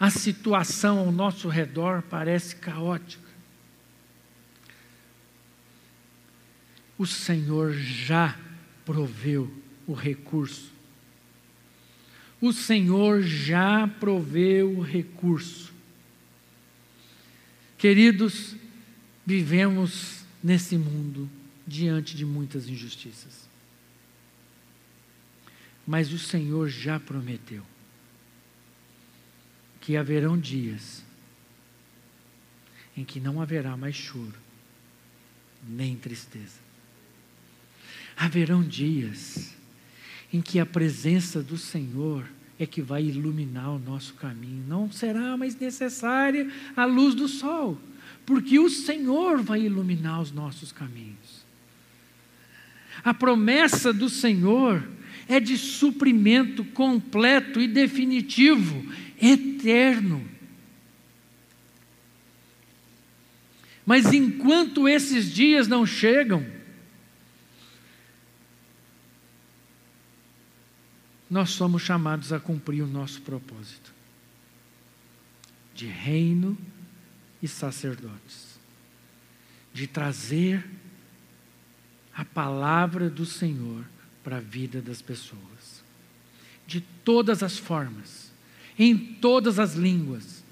a 0.00 0.08
situação 0.08 1.00
ao 1.00 1.12
nosso 1.12 1.46
redor 1.46 2.00
parece 2.00 2.56
caótica. 2.56 3.28
O 6.96 7.04
Senhor 7.04 7.74
já 7.74 8.34
proveu 8.86 9.52
o 9.86 9.92
recurso. 9.92 10.77
O 12.40 12.52
Senhor 12.52 13.22
já 13.22 13.88
proveu 13.88 14.78
o 14.78 14.80
recurso. 14.80 15.72
Queridos, 17.76 18.54
vivemos 19.26 20.24
nesse 20.42 20.76
mundo 20.76 21.28
diante 21.66 22.16
de 22.16 22.24
muitas 22.24 22.68
injustiças. 22.68 23.48
Mas 25.86 26.12
o 26.12 26.18
Senhor 26.18 26.68
já 26.68 27.00
prometeu 27.00 27.64
que 29.80 29.96
haverão 29.96 30.38
dias 30.38 31.02
em 32.96 33.04
que 33.04 33.20
não 33.20 33.40
haverá 33.40 33.76
mais 33.76 33.96
choro, 33.96 34.38
nem 35.66 35.96
tristeza. 35.96 36.58
Haverão 38.16 38.62
dias 38.62 39.54
em 40.32 40.40
que 40.40 40.58
a 40.58 40.66
presença 40.66 41.42
do 41.42 41.56
Senhor 41.56 42.24
é 42.58 42.66
que 42.66 42.82
vai 42.82 43.04
iluminar 43.04 43.70
o 43.70 43.78
nosso 43.78 44.14
caminho. 44.14 44.64
Não 44.66 44.90
será 44.90 45.36
mais 45.36 45.56
necessária 45.56 46.50
a 46.76 46.84
luz 46.84 47.14
do 47.14 47.28
sol, 47.28 47.78
porque 48.26 48.58
o 48.58 48.68
Senhor 48.68 49.40
vai 49.40 49.62
iluminar 49.62 50.20
os 50.20 50.32
nossos 50.32 50.72
caminhos. 50.72 51.46
A 53.04 53.14
promessa 53.14 53.92
do 53.92 54.08
Senhor 54.08 54.86
é 55.28 55.38
de 55.38 55.56
suprimento 55.56 56.64
completo 56.64 57.60
e 57.60 57.68
definitivo, 57.68 58.84
eterno. 59.20 60.26
Mas 63.86 64.12
enquanto 64.12 64.88
esses 64.88 65.32
dias 65.32 65.68
não 65.68 65.86
chegam, 65.86 66.44
nós 71.30 71.50
somos 71.50 71.82
chamados 71.82 72.32
a 72.32 72.40
cumprir 72.40 72.82
o 72.82 72.86
nosso 72.86 73.20
propósito 73.22 73.92
de 75.78 75.86
reino 75.86 76.58
e 77.40 77.46
sacerdotes, 77.46 78.58
de 79.72 79.86
trazer 79.86 80.68
a 82.12 82.24
palavra 82.24 83.08
do 83.08 83.24
Senhor 83.24 83.84
para 84.24 84.38
a 84.38 84.40
vida 84.40 84.82
das 84.82 85.00
pessoas, 85.00 85.84
de 86.66 86.80
todas 86.80 87.44
as 87.44 87.56
formas, 87.56 88.32
em 88.76 88.96
todas 88.96 89.60
as 89.60 89.74
línguas. 89.74 90.42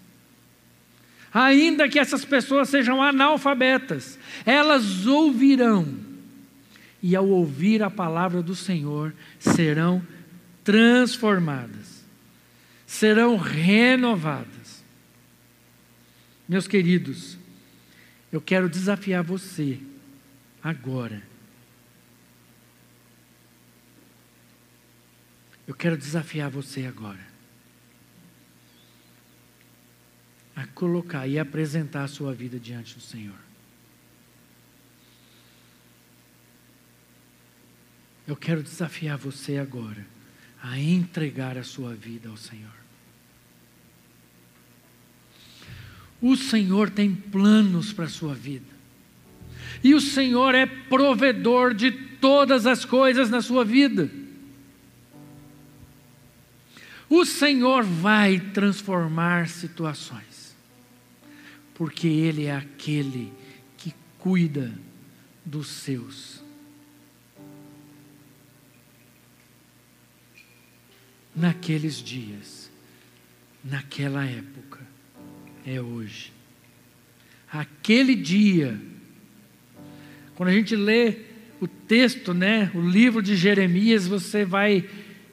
Ainda 1.34 1.88
que 1.88 1.98
essas 1.98 2.24
pessoas 2.24 2.68
sejam 2.68 3.02
analfabetas, 3.02 4.16
elas 4.44 5.08
ouvirão, 5.08 5.92
e 7.02 7.16
ao 7.16 7.26
ouvir 7.26 7.82
a 7.82 7.90
palavra 7.90 8.40
do 8.40 8.54
Senhor, 8.54 9.12
serão 9.40 10.06
transformadas, 10.66 12.04
serão 12.84 13.36
renovadas. 13.36 14.82
Meus 16.48 16.66
queridos, 16.66 17.38
eu 18.32 18.40
quero 18.40 18.68
desafiar 18.68 19.22
você 19.22 19.78
agora. 20.60 21.22
Eu 25.68 25.74
quero 25.74 25.96
desafiar 25.96 26.50
você 26.50 26.84
agora 26.84 27.24
a 30.56 30.66
colocar 30.66 31.28
e 31.28 31.38
apresentar 31.38 32.02
a 32.02 32.08
sua 32.08 32.34
vida 32.34 32.58
diante 32.58 32.96
do 32.96 33.00
Senhor. 33.00 33.38
Eu 38.26 38.34
quero 38.34 38.64
desafiar 38.64 39.16
você 39.16 39.58
agora 39.58 40.15
a 40.68 40.80
entregar 40.80 41.56
a 41.56 41.62
sua 41.62 41.94
vida 41.94 42.28
ao 42.28 42.36
Senhor. 42.36 42.74
O 46.20 46.34
Senhor 46.36 46.90
tem 46.90 47.14
planos 47.14 47.92
para 47.92 48.06
a 48.06 48.08
sua 48.08 48.34
vida. 48.34 48.74
E 49.84 49.94
o 49.94 50.00
Senhor 50.00 50.56
é 50.56 50.66
provedor 50.66 51.72
de 51.72 51.92
todas 51.92 52.66
as 52.66 52.84
coisas 52.84 53.30
na 53.30 53.40
sua 53.40 53.64
vida. 53.64 54.10
O 57.08 57.24
Senhor 57.24 57.84
vai 57.84 58.40
transformar 58.40 59.48
situações, 59.48 60.56
porque 61.74 62.08
Ele 62.08 62.46
é 62.46 62.56
aquele 62.56 63.32
que 63.76 63.94
cuida 64.18 64.72
dos 65.44 65.68
seus. 65.68 66.45
Naqueles 71.36 72.02
dias, 72.02 72.70
naquela 73.62 74.24
época, 74.24 74.80
é 75.66 75.78
hoje. 75.80 76.32
Aquele 77.52 78.14
dia, 78.14 78.80
quando 80.34 80.48
a 80.48 80.52
gente 80.52 80.74
lê 80.74 81.14
o 81.60 81.68
texto, 81.68 82.32
né, 82.32 82.70
o 82.74 82.80
livro 82.80 83.20
de 83.20 83.36
Jeremias, 83.36 84.06
você 84.06 84.44
vai 84.44 84.84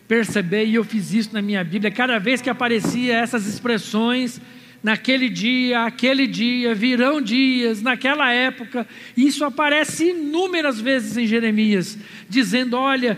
perceber, 0.08 0.66
e 0.66 0.76
eu 0.76 0.84
fiz 0.84 1.14
isso 1.14 1.34
na 1.34 1.42
minha 1.42 1.64
Bíblia, 1.64 1.90
cada 1.90 2.20
vez 2.20 2.42
que 2.42 2.50
aparecia 2.50 3.16
essas 3.16 3.48
expressões, 3.48 4.42
naquele 4.84 5.30
dia, 5.30 5.86
aquele 5.86 6.28
dia, 6.28 6.76
virão 6.76 7.22
dias, 7.22 7.82
naquela 7.82 8.32
época, 8.32 8.86
isso 9.16 9.46
aparece 9.46 10.10
inúmeras 10.10 10.82
vezes 10.82 11.16
em 11.16 11.26
Jeremias, 11.26 11.98
dizendo: 12.28 12.76
Olha, 12.76 13.18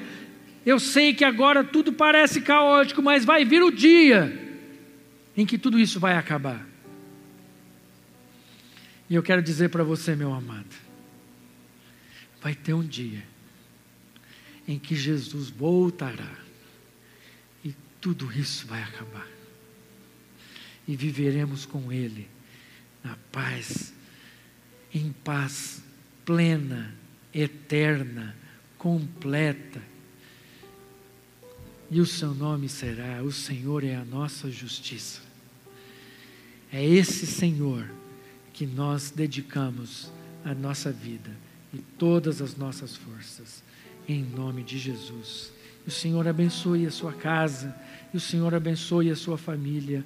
eu 0.65 0.79
sei 0.79 1.13
que 1.13 1.23
agora 1.23 1.63
tudo 1.63 1.93
parece 1.93 2.41
caótico, 2.41 3.01
mas 3.01 3.23
vai 3.23 3.45
vir 3.45 3.61
o 3.61 3.71
dia 3.71 4.41
em 5.37 5.45
que 5.45 5.57
tudo 5.57 5.79
isso 5.79 5.99
vai 5.99 6.15
acabar. 6.15 6.65
E 9.09 9.15
eu 9.15 9.21
quero 9.21 9.41
dizer 9.41 9.69
para 9.69 9.83
você, 9.83 10.15
meu 10.15 10.33
amado, 10.33 10.75
vai 12.41 12.55
ter 12.55 12.73
um 12.73 12.83
dia 12.83 13.23
em 14.67 14.79
que 14.79 14.95
Jesus 14.95 15.49
voltará 15.49 16.45
tudo 18.05 18.31
isso 18.31 18.67
vai 18.67 18.83
acabar. 18.83 19.27
E 20.87 20.95
viveremos 20.95 21.65
com 21.65 21.91
Ele 21.91 22.29
na 23.03 23.17
paz, 23.31 23.91
em 24.93 25.11
paz 25.11 25.81
plena, 26.23 26.93
eterna, 27.33 28.35
completa. 28.77 29.81
E 31.95 32.01
o 32.01 32.05
seu 32.05 32.33
nome 32.33 32.67
será: 32.67 33.23
O 33.23 33.31
Senhor 33.31 33.81
é 33.81 33.95
a 33.95 34.03
nossa 34.03 34.51
justiça. 34.51 35.21
É 36.69 36.83
esse 36.83 37.25
Senhor 37.25 37.89
que 38.51 38.65
nós 38.65 39.11
dedicamos 39.11 40.11
a 40.43 40.53
nossa 40.53 40.91
vida 40.91 41.31
e 41.73 41.77
todas 41.77 42.41
as 42.41 42.57
nossas 42.57 42.97
forças, 42.97 43.63
em 44.09 44.21
nome 44.21 44.61
de 44.61 44.77
Jesus. 44.77 45.53
O 45.87 45.91
Senhor 45.91 46.27
abençoe 46.27 46.85
a 46.85 46.91
sua 46.91 47.13
casa 47.13 47.73
que 48.11 48.17
o 48.17 48.19
Senhor 48.19 48.53
abençoe 48.53 49.09
a 49.09 49.15
sua 49.15 49.37
família. 49.37 50.03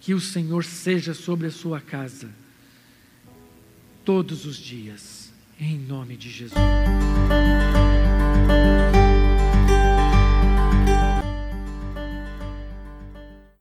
Que 0.00 0.14
o 0.14 0.20
Senhor 0.20 0.64
seja 0.64 1.12
sobre 1.12 1.48
a 1.48 1.50
sua 1.50 1.78
casa 1.78 2.30
todos 4.02 4.46
os 4.46 4.56
dias. 4.56 5.30
Em 5.60 5.78
nome 5.78 6.16
de 6.16 6.30
Jesus. 6.30 6.58